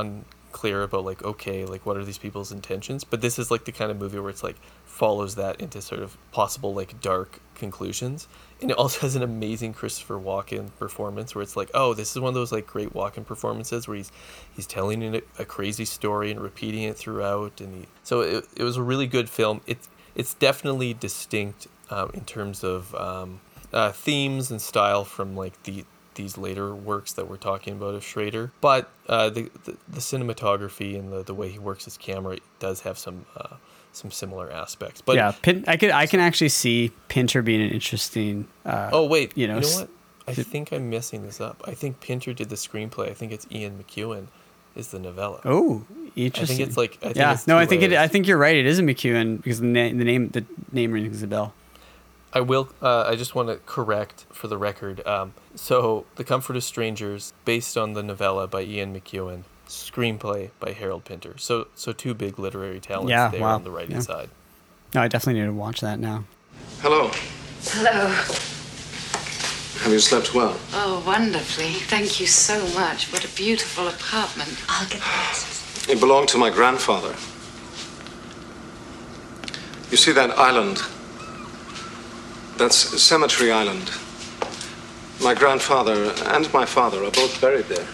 [0.53, 3.05] unclear about like okay like what are these people's intentions.
[3.05, 6.03] But this is like the kind of movie where it's like follows that into sort
[6.03, 8.29] of possible like dark conclusions.
[8.61, 12.21] And it also has an amazing Christopher Walken performance where it's like, oh, this is
[12.21, 14.13] one of those like great Walken performances where he's
[14.55, 17.61] he's telling a, a crazy story and repeating it throughout.
[17.61, 19.63] And he, so it, it was a really good film.
[19.67, 23.41] It's it's definitely distinct um, in terms of um,
[23.73, 28.05] uh, themes and style from like the these later works that we're talking about of
[28.05, 28.53] Schrader.
[28.61, 32.81] But uh, the, the the cinematography and the, the way he works his camera does
[32.83, 33.57] have some uh,
[33.93, 35.01] some similar aspects.
[35.01, 38.49] But yeah, Pin, I could I can actually see Pinter being an interesting.
[38.65, 39.89] Uh, Oh wait, you know, you know what?
[40.27, 41.63] I think I'm messing this up.
[41.67, 43.11] I think Pinter did the screenplay.
[43.11, 44.29] I think it's Ian McEwan
[44.77, 45.41] is the novella.
[45.45, 46.57] Oh, I interesting.
[46.59, 47.93] think it's like I think yeah, no, I think it.
[47.93, 48.57] I think you're right.
[48.57, 51.55] It is a McEwan because the, na- the name the name rings a bell.
[52.33, 52.71] I will.
[52.81, 55.07] Uh, I just want to correct for the record.
[55.07, 60.73] Um, so, The Comfort of Strangers, based on the novella by Ian McEwan, screenplay by
[60.73, 61.35] Harold Pinter.
[61.39, 64.01] So, so two big literary talents Yeah, there wow, on the writing yeah.
[64.01, 64.31] side.
[64.95, 66.25] No, I definitely need to watch that now.
[66.81, 67.11] Hello.
[67.65, 68.07] Hello.
[69.83, 70.57] Have you slept well?
[70.75, 71.73] Oh, wonderfully.
[71.73, 73.13] Thank you so much.
[73.13, 74.57] What a beautiful apartment.
[74.69, 75.89] I'll get this.
[75.89, 77.15] It belonged to my grandfather.
[79.91, 80.81] You see that island?
[82.57, 83.91] That's Cemetery Island.
[85.23, 87.87] My grandfather and my father are both buried there.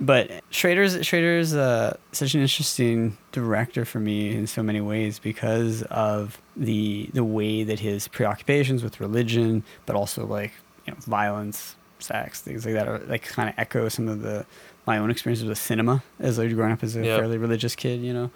[0.00, 5.82] But Schrader's Schrader's uh, such an interesting director for me in so many ways because
[5.84, 10.52] of the the way that his preoccupations with religion, but also like
[10.86, 14.46] you know violence, sex, things like that, are like kind of echo some of the
[14.86, 17.16] my own experiences with cinema as I like growing up as a Yeah.
[17.18, 18.30] fairly religious kid, you know.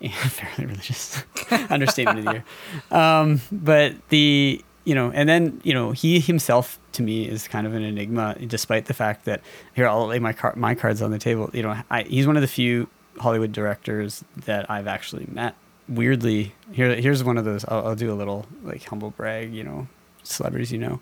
[0.00, 1.22] Yeah, fairly religious
[1.70, 2.44] understatement of the year.
[2.90, 7.66] Um, but the you know, and then you know he himself to me is kind
[7.66, 9.42] of an enigma, despite the fact that
[9.74, 11.50] here I'll lay my car- my cards on the table.
[11.52, 15.56] You know, I, he's one of the few Hollywood directors that I've actually met.
[15.88, 17.64] Weirdly, here here's one of those.
[17.66, 19.52] I'll, I'll do a little like humble brag.
[19.52, 19.88] You know,
[20.22, 21.00] celebrities you know,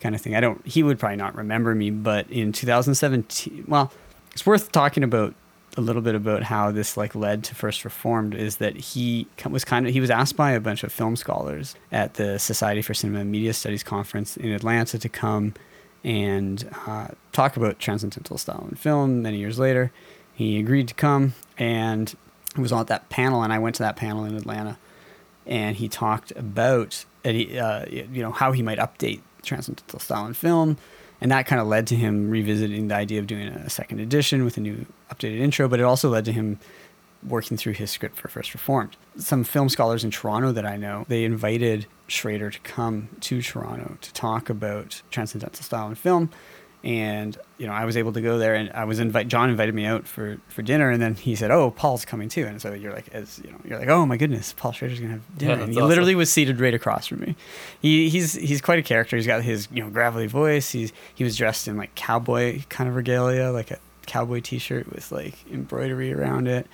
[0.00, 0.34] kind of thing.
[0.34, 0.66] I don't.
[0.66, 3.92] He would probably not remember me, but in 2017, well,
[4.32, 5.34] it's worth talking about
[5.76, 9.64] a little bit about how this like led to First Reformed is that he was
[9.64, 12.94] kind of he was asked by a bunch of film scholars at the Society for
[12.94, 15.54] Cinema and Media Studies conference in Atlanta to come
[16.02, 19.22] and uh, talk about transcendental style in film.
[19.22, 19.92] Many years later,
[20.34, 22.14] he agreed to come and
[22.56, 24.78] was on that panel, and I went to that panel in Atlanta,
[25.46, 30.78] and he talked about uh, you know how he might update transcendental style in film
[31.20, 34.44] and that kind of led to him revisiting the idea of doing a second edition
[34.44, 36.58] with a new updated intro but it also led to him
[37.26, 38.96] working through his script for first reformed.
[39.18, 43.96] Some film scholars in toronto that i know they invited schrader to come to toronto
[44.00, 46.30] to talk about transcendental style in film
[46.82, 49.74] and you know I was able to go there and I was invite John invited
[49.74, 52.46] me out for for dinner and then he said oh Paul's coming too.
[52.46, 55.12] And so you're like as you know you're like oh my goodness Paul Schrader's gonna
[55.12, 55.56] have dinner.
[55.56, 57.36] Yeah, and he that's literally was seated right across from me.
[57.82, 59.16] He he's he's quite a character.
[59.16, 60.70] He's got his you know gravelly voice.
[60.70, 65.12] He's he was dressed in like cowboy kind of regalia like a cowboy t-shirt with
[65.12, 66.66] like embroidery around it.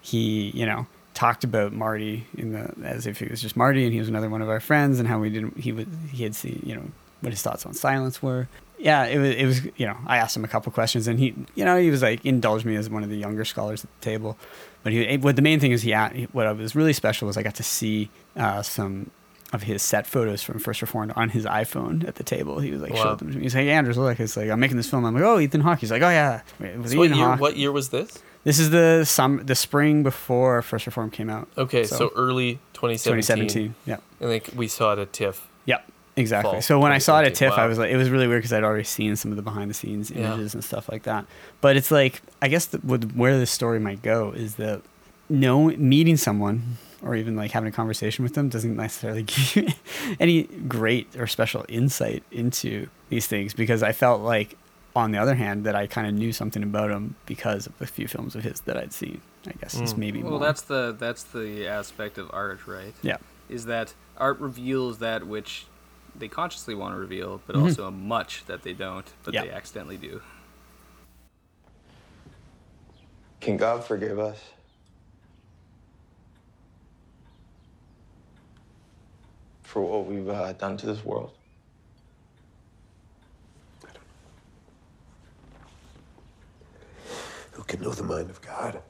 [0.00, 3.92] He you know talked about Marty in the as if he was just Marty and
[3.92, 6.36] he was another one of our friends and how we didn't he would he had
[6.36, 6.84] seen you know
[7.22, 8.46] what his thoughts on silence were
[8.78, 11.34] yeah it was it was you know I asked him a couple questions and he
[11.54, 14.04] you know he was like indulged me as one of the younger scholars at the
[14.04, 14.36] table
[14.82, 15.92] but he what the main thing is he
[16.32, 19.10] what was really special was I got to see uh, some
[19.52, 22.60] of his set photos from First Reformed on his iPhone at the table.
[22.60, 23.02] He was like, Wow.
[23.02, 23.44] showed them to me.
[23.44, 25.04] He's like, hey, Andrews, look, it's like I'm making this film.
[25.04, 25.78] I'm like, oh, Ethan Hawke.
[25.78, 27.16] He's like, oh yeah, it was So what year?
[27.24, 27.40] Hawke.
[27.40, 28.22] What year was this?
[28.44, 31.48] This is the sum the spring before First Reform came out.
[31.56, 33.48] Okay, so, early 2017.
[33.48, 33.96] 2017, yeah.
[34.20, 35.46] And like we saw it at TIFF.
[36.18, 36.52] Yep, exactly.
[36.52, 37.50] Fall so when I saw it at 2017.
[37.50, 39.42] TIFF, I was like, it was really weird because I'd already seen some of the
[39.42, 40.34] behind the scenes Yeah.
[40.34, 41.24] images and stuff like that.
[41.60, 44.82] But it's like, I guess the, with, where this story might go is that
[45.28, 49.68] no meeting someone or even like having a conversation with them doesn't necessarily give you
[50.18, 54.56] any great or special insight into these things because I felt like
[54.96, 57.86] on the other hand that I kind of knew something about him because of the
[57.86, 59.20] few films of his that I'd seen.
[59.46, 59.98] I guess is Mm.
[59.98, 60.40] maybe Well, more.
[60.40, 62.92] that's the that's the aspect of art, right?
[63.02, 63.18] Yeah.
[63.48, 65.66] Is that art reveals that which
[66.18, 67.62] they consciously want to reveal, but Mhm.
[67.64, 69.42] also much that they don't, but Yeah.
[69.42, 70.22] they accidentally do.
[73.40, 74.40] Can God forgive us?
[79.62, 81.32] For what we've uh, done to this world?
[87.52, 88.82] Who can know the mind of God?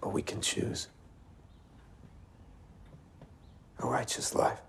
[0.00, 0.88] But we can choose
[3.84, 4.60] a righteous life,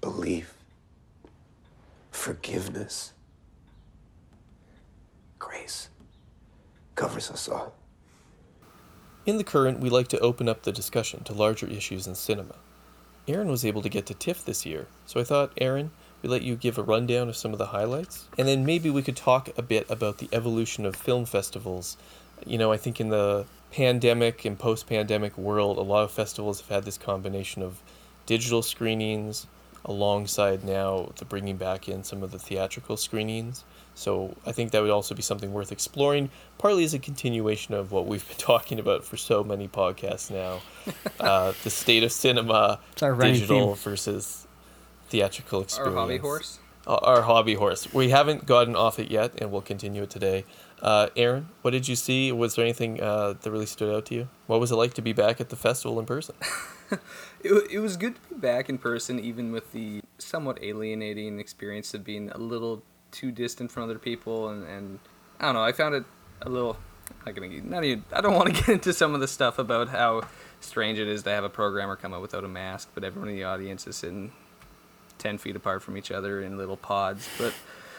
[0.00, 0.54] belief,
[2.10, 3.12] forgiveness,
[5.38, 5.90] grace
[6.94, 7.74] covers us all.
[9.26, 12.54] In the current, we like to open up the discussion to larger issues in cinema.
[13.26, 15.90] Aaron was able to get to TIFF this year, so I thought, Aaron,
[16.22, 19.02] we'd let you give a rundown of some of the highlights, and then maybe we
[19.02, 21.98] could talk a bit about the evolution of film festivals.
[22.46, 26.60] You know, I think in the pandemic and post pandemic world, a lot of festivals
[26.60, 27.82] have had this combination of
[28.26, 29.46] digital screenings
[29.84, 33.64] alongside now the bringing back in some of the theatrical screenings.
[33.94, 37.90] So I think that would also be something worth exploring, partly as a continuation of
[37.90, 40.60] what we've been talking about for so many podcasts now.
[41.20, 43.90] uh, the state of cinema, It's our running digital theme.
[43.90, 44.46] versus
[45.08, 45.96] theatrical experience.
[45.96, 46.58] Our hobby horse.
[46.86, 47.92] Uh, our hobby horse.
[47.92, 50.44] We haven't gotten off it yet, and we'll continue it today.
[50.80, 52.30] Uh, Aaron, what did you see?
[52.30, 54.28] Was there anything uh, that really stood out to you?
[54.46, 56.34] What was it like to be back at the festival in person?
[57.40, 61.94] It, it was good to be back in person, even with the somewhat alienating experience
[61.94, 64.98] of being a little too distant from other people, and, and
[65.38, 65.62] I don't know.
[65.62, 66.04] I found it
[66.42, 66.76] a little.
[67.10, 68.04] I'm not gonna not even.
[68.12, 70.22] I don't want to get into some of the stuff about how
[70.60, 73.36] strange it is to have a programmer come out without a mask, but everyone in
[73.36, 74.32] the audience is sitting
[75.18, 77.28] ten feet apart from each other in little pods.
[77.38, 77.54] But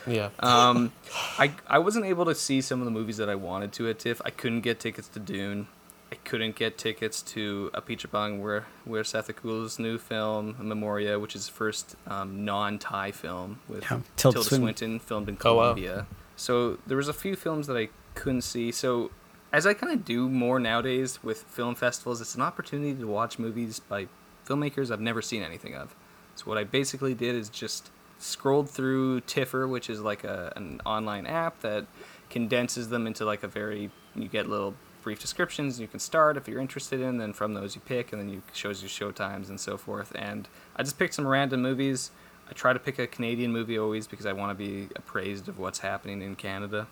[0.08, 0.30] Yeah.
[0.40, 0.92] um,
[1.38, 4.00] I I wasn't able to see some of the movies that I wanted to at
[4.00, 4.22] TIFF.
[4.26, 5.68] I couldn't get tickets to Dune.
[6.12, 11.50] I couldn't get tickets to a Apichatpong, where Weerasethakul's new film Memoria, which is his
[11.50, 14.60] first um, non-Thai film with Yeah, Tilda, Tilda Swinton.
[14.78, 15.62] Swinton, filmed in Oh, wow.
[15.74, 16.08] Colombia.
[16.36, 18.72] So there was a few films that I couldn't see.
[18.72, 19.12] So
[19.54, 23.38] as I kind of do more nowadays with film festivals, it's an opportunity to watch
[23.38, 24.08] movies by
[24.48, 25.94] filmmakers I've never seen anything of.
[26.36, 30.82] So what I basically did is just scrolled through Tiffer, which is like a, an
[30.86, 31.86] online app that
[32.30, 35.80] condenses them into like a very you get little brief descriptions.
[35.80, 38.42] You can start if you're interested in, then from those you pick, and then you
[38.54, 40.12] shows you show times and so forth.
[40.16, 42.12] And I just picked some random movies.
[42.50, 45.60] I try to pick a Canadian movie always because I want to be appraised of
[45.60, 46.88] what's happening in Canada.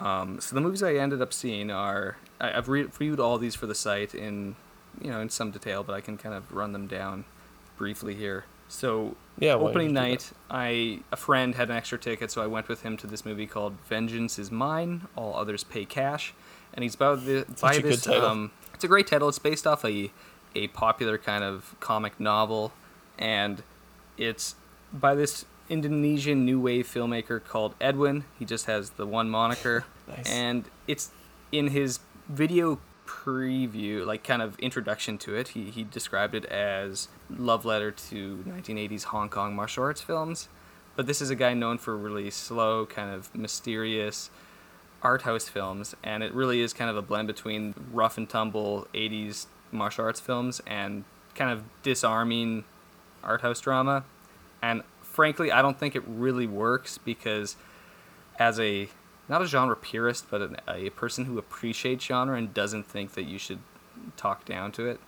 [0.00, 3.54] Um, so the movies I ended up seeing are I, I've re- reviewed all these
[3.54, 4.56] for the site in
[5.00, 7.24] you know in some detail, but I can kind of run them down
[7.76, 8.44] briefly here.
[8.72, 12.82] So Yeah, opening night, I a friend had an extra ticket, so I went with
[12.82, 15.08] him to this movie called Vengeance Is Mine.
[15.14, 16.32] All others pay cash,
[16.72, 18.08] and he's about the by Such good this.
[18.08, 19.28] Um, it's a great title.
[19.28, 20.10] It's based off a
[20.54, 22.72] a popular kind of comic novel,
[23.18, 23.62] and
[24.16, 24.54] it's
[24.92, 28.24] by this Indonesian new wave filmmaker called Edwin.
[28.38, 30.30] He just has the one moniker, Nice.
[30.30, 31.10] and it's
[31.52, 32.78] in his video
[33.12, 35.48] preview, like kind of introduction to it.
[35.48, 40.48] He he described it as love letter to 1980s Hong Kong martial arts films.
[40.96, 44.30] But this is a guy known for really slow, kind of mysterious
[45.02, 48.86] art house films, and it really is kind of a blend between rough and tumble
[48.94, 51.04] 80s martial arts films and
[51.34, 52.64] kind of disarming
[53.22, 54.04] art house drama.
[54.62, 57.56] And frankly, I don't think it really works because
[58.38, 58.88] as a
[59.28, 63.24] not a genre purist, but an, a person who appreciates genre and doesn't think that
[63.24, 63.60] you should
[64.16, 65.00] talk down to it.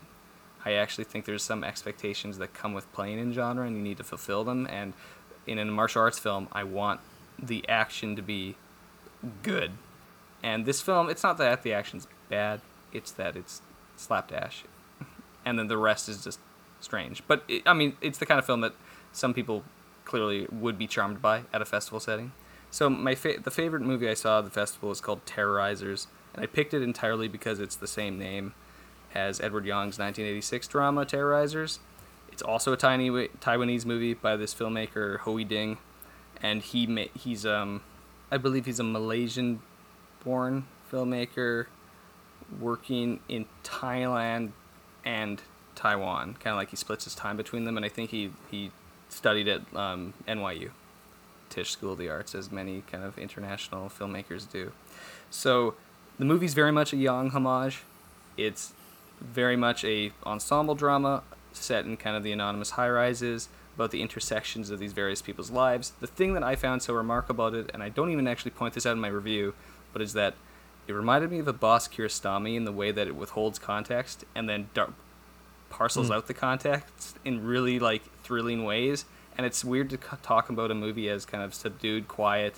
[0.65, 3.99] I actually think there's some expectations that come with playing in genre, and you need
[3.99, 4.67] to fulfill them.
[4.71, 4.95] And
[5.47, 7.01] in a martial arts film, I want
[7.39, 8.57] the action to be
[9.43, 9.73] good.
[10.43, 12.61] And this film, it's not that the action's bad;
[12.93, 13.63] it's that it's
[13.97, 14.65] slapdash,
[15.45, 16.39] and then the rest is just
[16.81, 17.23] strange.
[17.27, 18.75] But it, I mean, it's the kind of film that
[19.13, 19.65] some people
[20.05, 22.33] clearly would be charmed by at a festival setting.
[22.75, 26.43] So my fa- the favorite movie I saw at the festival is called Terrorizers, and
[26.43, 28.53] I picked it entirely because it's the same name
[29.15, 31.79] as Edward Yang's 1986 drama Terrorizers.
[32.33, 35.79] It's also a tiny Taiwanese movie by this filmmaker Ho Wi-ding,
[36.43, 37.83] and he ma- he's um
[38.33, 39.63] I believe he's a Malaysian
[40.25, 41.67] born filmmaker
[42.59, 44.51] working in Thailand
[45.05, 45.41] and
[45.77, 46.35] Taiwan.
[46.41, 48.73] Kind of like he splits his time between them, and I think he he
[49.09, 50.73] studied at um, NYU,
[51.51, 54.73] Tisch School of the Arts, as many kind of international filmmakers do.
[55.31, 55.75] So
[56.19, 57.83] the movie's very much a Yang homage.
[58.37, 58.73] It's
[59.21, 61.23] very much a ensemble drama
[61.53, 65.51] set in kind of the anonymous high rises about the intersections of these various people's
[65.51, 65.93] lives.
[66.01, 68.75] The thing that I found so remarkable about it, and I don't even actually point
[68.75, 69.55] this out in my review,
[69.93, 70.35] but is that
[70.87, 74.69] it reminded me of Abbas Kiarostami in the way that it withholds context and then
[74.75, 74.93] dar-
[75.71, 76.15] parcels Mm.
[76.17, 79.07] out the context in really like thrilling ways.
[79.37, 82.57] And it's weird to talk about a movie as kind of subdued, quiet,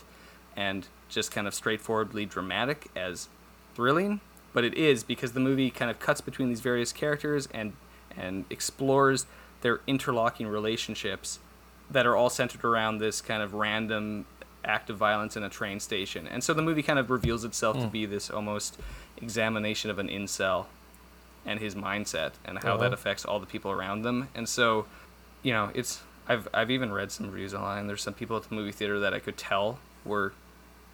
[0.57, 3.29] and just kind of straightforwardly dramatic as
[3.75, 4.21] thrilling,
[4.53, 7.73] but it is because the movie kind of cuts between these various characters and
[8.19, 9.27] and explores
[9.61, 11.39] their interlocking relationships
[11.91, 14.25] that are all centered around this kind of random
[14.65, 16.27] act of violence in a train station.
[16.27, 17.93] And so the movie kind of reveals itself to Mm.
[17.93, 18.79] be this almost
[19.19, 20.65] examination of an incel
[21.45, 22.95] and his mindset and how that Uh-huh.
[22.95, 24.29] affects all the people around them.
[24.35, 24.87] And so,
[25.43, 27.87] you know, it's I've I've even read some reviews online.
[27.87, 30.33] There's some people at the movie theater that I could tell were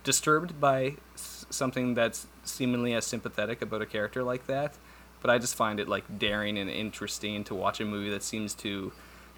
[0.05, 4.74] disturbed by something that's seemingly as sympathetic about a character like that.
[5.20, 8.55] But I just find it like daring and interesting to watch a movie that seems
[8.55, 8.93] to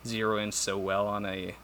[0.06, 1.54] zero in so well on a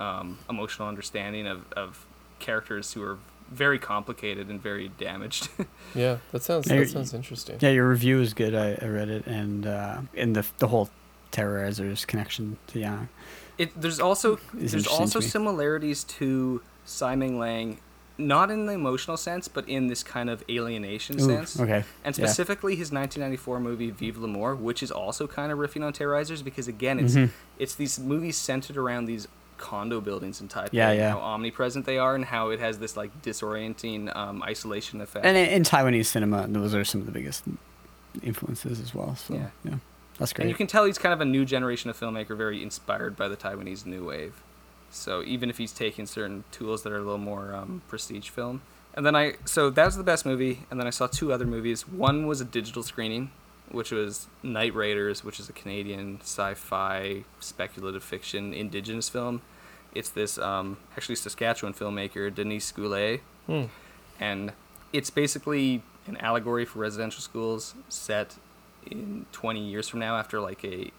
[0.00, 2.04] um, emotional understanding of, of
[2.40, 3.18] characters who are
[3.50, 5.48] very complicated and very damaged.
[5.94, 7.58] Yeah, that sounds that sounds interesting.
[7.60, 8.54] Yeah, your review is good.
[8.54, 10.88] I, I read it, and uh, and the the whole
[11.32, 13.10] terrorizers connection to Yang.
[13.58, 17.78] It there's also there's also similarities to Tsai Ming-liang,
[18.18, 21.58] not in the emotional sense, but in this kind of alienation Ooh, sense.
[21.60, 22.24] okay, And yeah.
[22.26, 26.66] specifically his 1994 movie Vive l'Amour, which is also kind of riffing on Terrorizers because
[26.68, 27.30] again, it's Mhm.
[27.58, 29.28] it's these movies centered around these
[29.58, 31.10] condo buildings in Taipei, Yeah, and yeah.
[31.12, 35.24] how omnipresent they are, and how it has this like disorienting um, isolation effect.
[35.24, 37.44] And in, in Taiwanese cinema, those are some of the biggest
[38.22, 39.14] influences as well.
[39.16, 39.48] So Yeah.
[39.64, 39.74] yeah,
[40.18, 40.44] that's great.
[40.44, 43.28] And you can tell he's kind of a new generation of filmmaker, very inspired by
[43.28, 44.42] the Taiwanese new wave.
[44.90, 48.60] So even if he's taking certain tools that are a little more um, prestige film,
[48.94, 51.46] and then I so that was the best movie, and then I saw two other
[51.46, 51.88] movies.
[51.88, 53.30] One was a digital screening,
[53.70, 59.40] which was Night Raiders, which is a Canadian sci-fi speculative fiction indigenous film.
[59.94, 63.64] It's this um, actually Saskatchewan filmmaker Danis Goulet, Hmm.
[64.20, 64.52] and
[64.92, 68.36] it's basically an allegory for residential schools set
[68.90, 70.90] in 20 years from now after like a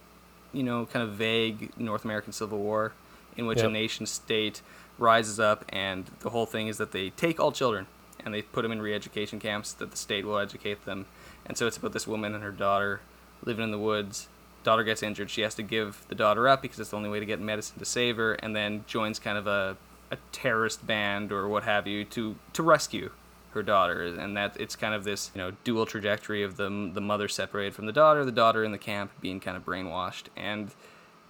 [0.51, 2.93] you know kind of vague north american civil war
[3.35, 4.61] in which a nation state
[4.97, 7.87] rises up and the whole thing is that they take all children
[8.25, 11.05] and they put them in re-education camps that the state will educate them.
[11.45, 13.01] And so it's about this woman and her daughter
[13.43, 14.27] living in the woods.
[14.63, 15.29] Daughter gets injured.
[15.29, 17.79] She has to give the daughter up because it's the only way to get medicine
[17.79, 19.75] to save her and then joins kind of a,
[20.09, 23.11] a terrorist band or what have you to to rescue
[23.53, 27.01] her daughter, and that it's kind of this you know dual trajectory of the the
[27.01, 30.71] mother separated from the daughter, the daughter in the camp being kind of brainwashed, and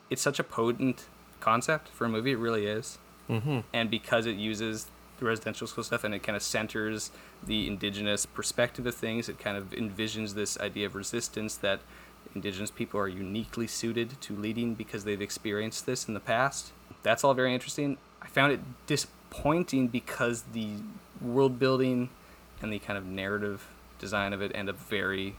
[0.09, 1.07] it's such a potent
[1.39, 2.32] concept for a movie.
[2.32, 2.97] It really is,
[3.30, 3.59] mm-hmm.
[3.74, 4.88] and because it uses
[5.19, 7.11] the residential school stuff and it kind of centers
[7.45, 11.80] the indigenous perspective of things, it kind of envisions this idea of resistance that
[12.36, 16.71] indigenous people are uniquely suited to leading because they've experienced this in the past.
[17.03, 17.97] That's all very interesting.
[18.21, 20.69] I found it disappointing because the
[21.24, 22.09] world building
[22.61, 23.67] and the kind of narrative
[23.99, 25.36] design of it end up very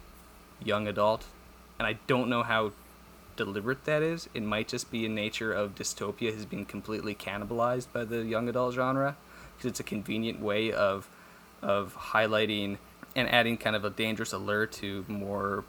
[0.62, 1.26] young adult.
[1.78, 2.72] And I don't know how
[3.36, 4.28] deliberate that is.
[4.34, 8.48] It might just be in nature of dystopia has been completely cannibalized by the young
[8.48, 9.16] adult genre
[9.56, 11.08] because it's a convenient way of
[11.62, 12.76] of highlighting
[13.16, 15.64] and adding kind of a dangerous allure to more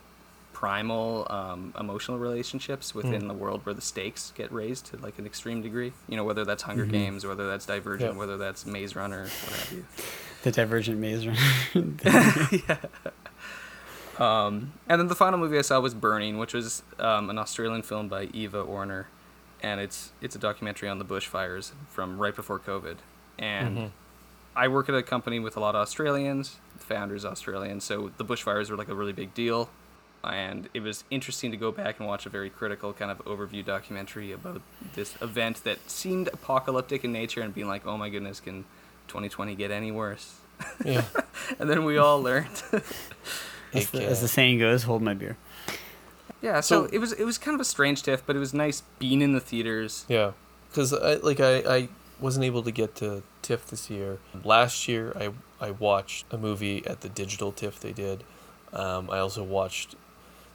[0.55, 3.27] primal um, emotional relationships within Mm.
[3.27, 5.91] the world where the stakes get raised to like an extreme degree.
[6.07, 6.91] You know, whether that's Hunger Mhm.
[6.91, 8.17] Games, whether that's Divergent, Yeah.
[8.17, 9.85] whether that's Maze Runner, what have you.
[10.43, 11.39] The Divergent Maze Runner.
[12.69, 12.77] yeah.
[14.17, 17.81] Um, and then the final movie I saw was Burning, which was um, an Australian
[17.81, 19.05] film by Eva Orner,
[19.61, 22.97] and it's it's a documentary on the bushfires from right before COVID.
[23.37, 23.91] And Mhm.
[24.55, 26.57] I work at a company with a lot of Australians.
[26.77, 29.69] The founder's Australian, so the bushfires were like a really big deal.
[30.25, 33.65] And it was interesting to go back and watch a very critical kind of overview
[33.65, 34.61] documentary about
[34.93, 38.65] this event that seemed apocalyptic in nature and being like, oh my goodness, can
[39.07, 40.35] 2020 get any worse?
[40.83, 41.03] Yeah.
[41.59, 42.63] and then we all learned.
[43.73, 45.35] As the, as the saying goes, hold my beer.
[46.41, 48.83] Yeah, so, it was it was kind of a strange tiff, but it was nice
[48.99, 50.05] being in the theaters.
[50.07, 50.31] Yeah,
[50.69, 54.19] because I like I, I wasn't able to get to TIFF this year.
[54.43, 58.23] Last year I I watched a movie at the digital TIFF they did.
[58.71, 59.95] Um, I also watched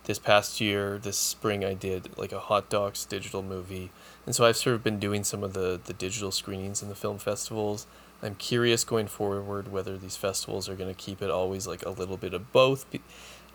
[0.04, 3.90] this past year, this spring I did like a Hot Docs digital movie,
[4.26, 6.94] and so I've sort of been doing some of the the digital screenings in the
[6.94, 7.86] film festivals.
[8.22, 11.90] I'm curious going forward whether these festivals are going to keep it always like a
[11.90, 12.84] little bit of both.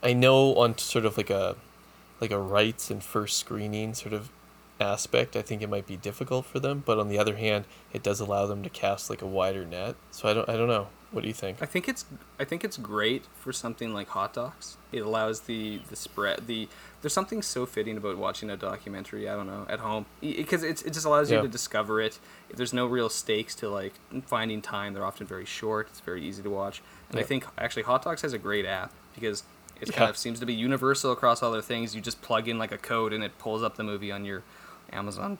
[0.01, 1.55] I know on sort of like a
[2.21, 4.29] like a rights and first screening sort of
[4.79, 6.83] aspect, I think it might be difficult for them.
[6.85, 9.95] But on the other hand, it does allow them to cast like a wider net.
[10.11, 10.87] So I don't I don't know.
[11.15, 11.61] What do you think?
[11.61, 12.03] I think it's
[12.37, 14.75] I think it's great for something like Hot Docs.
[14.91, 16.67] It allows the the spread the
[17.01, 19.29] there's something so fitting about watching a documentary.
[19.29, 21.37] I don't know at home because it's it just allows Yeah.
[21.37, 22.19] you to discover it.
[22.49, 23.93] If there's no real stakes to like
[24.25, 25.87] finding time, they're often very short.
[25.89, 28.91] It's very easy to watch, and I think actually Hot Docs has a great app
[29.13, 29.43] because
[29.79, 29.95] it Yeah.
[29.97, 31.95] kind of seems to be universal across all their things.
[31.95, 34.43] You just plug in like a code and it pulls up the movie on your
[34.91, 35.37] Amazon,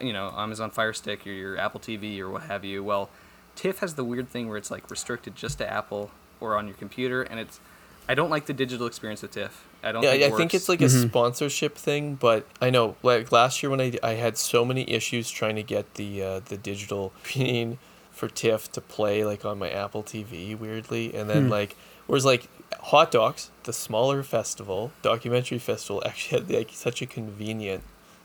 [0.00, 2.84] you know, Amazon Fire Stick or your Apple TV or what have you.
[2.84, 3.08] Well,
[3.56, 6.76] TIFF has the weird thing where it's like restricted just to Apple or on your
[6.76, 7.60] computer, and it's.
[8.06, 9.64] I don't like the digital experience of TIFF.
[9.82, 10.02] I don't.
[10.02, 13.62] yeah, think I it think it's like a sponsorship thing, but I know like last
[13.62, 17.12] year when I, I had so many issues trying to get the uh, the digital
[17.24, 17.78] screening
[18.10, 21.50] for TIFF to play like on my Apple TV weirdly, and then Hmm.
[21.50, 21.76] like
[22.06, 22.48] whereas like
[22.80, 27.82] Hot Docs, the smaller festival, documentary festival, actually had like such a convenient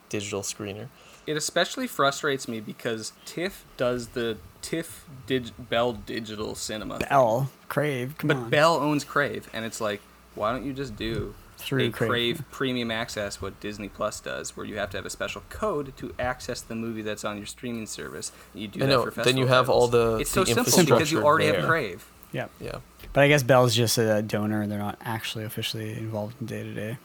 [0.10, 0.88] digital screener.
[1.28, 7.00] It especially frustrates me because TIFF does the TIFF dig- Bell Digital Cinema.
[7.00, 8.50] Bell, Crave, come but on.
[8.50, 10.02] Bell owns Crave, and it's like,
[10.36, 12.10] why don't you just do Through a Crave.
[12.10, 12.44] Crave.
[12.52, 16.14] Premium Access, what Disney Plus does, where you have to have a special code to
[16.18, 18.32] access the movie that's on your streaming service.
[18.54, 20.64] You do I that know, for then festival you have all the- It's so simple
[20.64, 21.66] because you infrastructure already have.
[21.68, 22.06] Crave.
[22.32, 22.48] Yeah.
[22.60, 22.78] Yeah.
[23.14, 24.62] But I guess Bell's just a donor.
[24.62, 26.98] And they're not actually officially involved in day to day.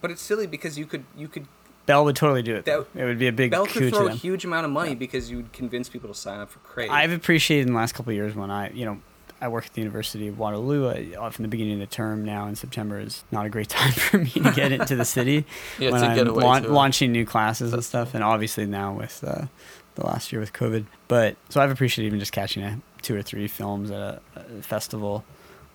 [0.00, 1.46] But it's silly because you could you could
[1.86, 2.64] Bell would totally do it.
[2.64, 5.30] That- it would be a big Bell could throw a huge amount of money because
[5.30, 6.90] you would convince people to sign up for Crave.
[6.90, 8.98] I've appreciated in the last couple of years when I, you know,
[9.40, 10.88] I work at the University of Waterloo.
[10.88, 13.68] I, off in the beginning of the term now in September is not a great
[13.78, 15.44] time for me to get into the city
[15.78, 16.72] Yeah, when I'm get away laun- to it.
[16.72, 19.46] launching new classes and stuff, and obviously now with uh,
[19.94, 20.86] the last year with COVID.
[21.08, 24.62] But so I've appreciated even just catching a, two or three films at a, a
[24.62, 25.22] festival.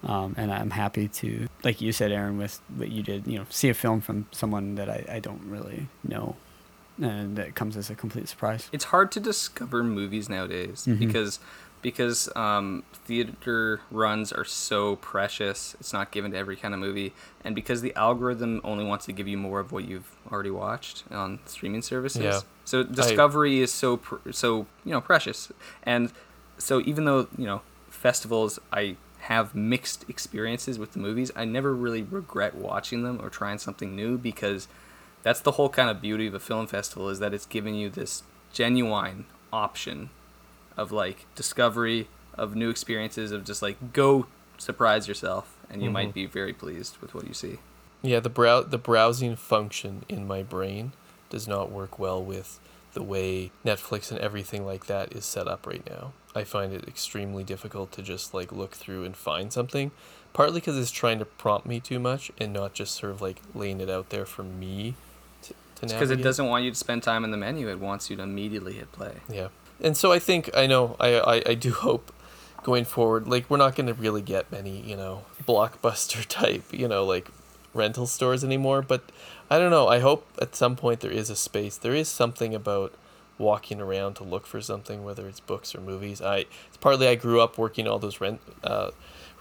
[0.03, 3.45] Um, and I'm happy to, like you said, Aaron, with what you did, you know,
[3.49, 6.35] see a film from someone that I, I don't really know,
[6.99, 8.67] and that comes as a complete surprise.
[8.71, 10.99] it's hard to discover movies nowadays Mhm.
[10.99, 11.39] because
[11.83, 15.75] because um, theater runs are so precious.
[15.79, 17.11] It's not given to every kind of movie,
[17.43, 21.03] and because the algorithm only wants to give you more of what you've already watched
[21.11, 22.21] on streaming services.
[22.23, 22.39] Yeah.
[22.65, 25.51] So discovery is so pr- so you know precious,
[25.83, 26.11] and
[26.59, 31.31] so even though you know festivals, I have mixed experiences with the movies.
[31.35, 34.67] I never really regret watching them or trying something new because
[35.23, 37.89] that's the whole kind of beauty of a film festival is that it's giving you
[37.89, 40.09] this genuine option
[40.75, 44.25] of like discovery of new experiences of just like go
[44.57, 45.93] surprise yourself and you Mhm.
[45.93, 47.59] might be very pleased with what you see
[48.03, 50.93] Yeah, the brow the browsing function in my brain
[51.29, 52.59] does not work well with
[52.93, 56.13] the way Netflix and everything like that is set up right now.
[56.35, 59.91] I find it extremely difficult to just like look through and find something.
[60.33, 63.41] Partly because it's trying to prompt me too much and not just sort of like
[63.53, 64.95] laying it out there for me
[65.41, 67.69] to, to Because it doesn't want you to spend time in the menu.
[67.69, 69.15] It wants you to immediately hit play.
[69.29, 69.49] Yeah.
[69.81, 72.13] And so I think I know I I, I do hope
[72.63, 76.87] going forward like we're not going to really get many, you know, blockbuster type, you
[76.87, 77.27] know, like
[77.73, 79.03] rental stores anymore, but
[79.49, 79.87] I don't know.
[79.87, 81.77] I hope at some point there is a space.
[81.77, 82.93] There is something about
[83.41, 86.21] walking around to look for something whether it's books or movies.
[86.21, 88.91] I it's partly I grew up working all those rent uh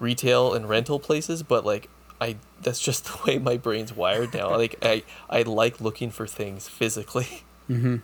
[0.01, 1.89] retail and rental places, but like
[2.21, 4.51] I that's just the way my brain's wired now.
[4.57, 7.45] like I I like looking for things physically.
[7.71, 7.97] Mm-hmm.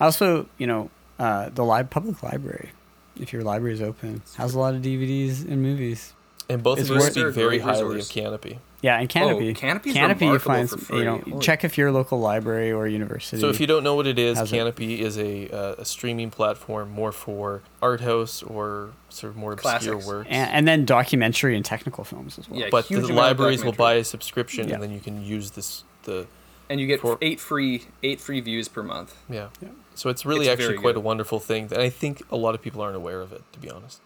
[0.00, 2.70] Also, you know, uh, the li- public library,
[3.18, 6.12] if your library is open, has a lot of DVDs and movies.
[6.48, 8.58] And both It's of you worth- speak very highly of Kanopy.
[8.82, 9.50] Yeah, and Kanopy.
[9.56, 11.18] Oh, Kanopy's Kanopy, you find for some- you know.
[11.18, 13.40] Holy- check if your local library or university.
[13.40, 14.36] So if you don't know what it is.
[14.38, 19.52] Kanopy is a uh, a streaming platform more for art house or sort of more
[19.52, 20.28] obscure works.
[20.30, 22.58] and, and then documentary and technical films as well.
[22.58, 24.74] Yeah, but the libraries will buy a subscription Yeah.
[24.74, 26.26] and then you can use this the
[26.68, 29.14] And you get For- eight free eight free views per month.
[29.30, 29.48] yeah.
[29.94, 30.96] So it's really It's actually quite good.
[30.96, 33.58] a wonderful thing, and I think a lot of people aren't aware of it, to
[33.60, 34.00] be honest.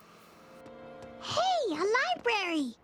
[1.23, 1.85] Hey, a
[2.19, 2.75] library!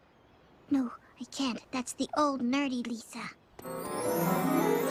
[0.70, 0.93] No,
[1.23, 1.61] I can't.
[1.70, 3.23] That's the old nerdy Lisa.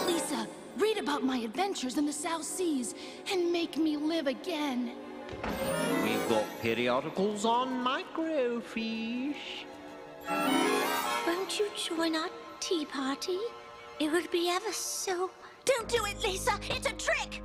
[0.08, 2.96] Lisa, read about my adventures in the South Seas
[3.30, 4.94] and make me live again.
[6.06, 9.66] We've got periodicals on microfiche.
[11.28, 12.30] Won't you join our
[12.62, 13.40] tea party?
[14.00, 15.32] It would be ever so.
[15.66, 16.58] Don't do it, Lisa!
[16.70, 17.42] It's a trick!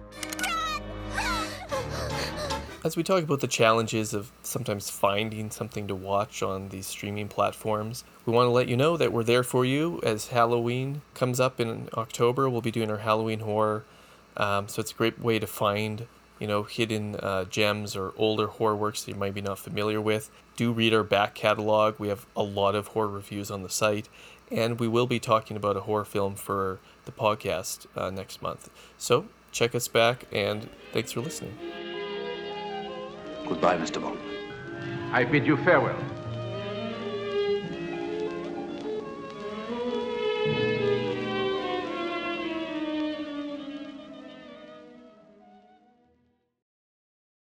[2.87, 7.27] As we talk about the challenges of sometimes finding something to watch on these streaming
[7.27, 11.41] platforms, we want to let you know that we're there for you as Halloween comes
[11.41, 12.49] up in October.
[12.49, 13.85] We'll be doing our Halloween horror.
[14.37, 16.07] Um, so it's a great way to find,
[16.39, 20.01] you know, hidden uh, gems or older horror works that you might be not familiar
[20.01, 20.31] with.
[20.55, 21.99] Do read our back catalog.
[21.99, 24.09] We have a lot of horror reviews on the site.
[24.49, 28.71] And we will be talking about a horror film for the podcast uh, next month.
[28.97, 32.06] So check us back and thanks for listening.
[33.47, 34.03] Goodbye, Mr.
[34.03, 34.19] Bond.
[35.13, 35.97] I bid you farewell.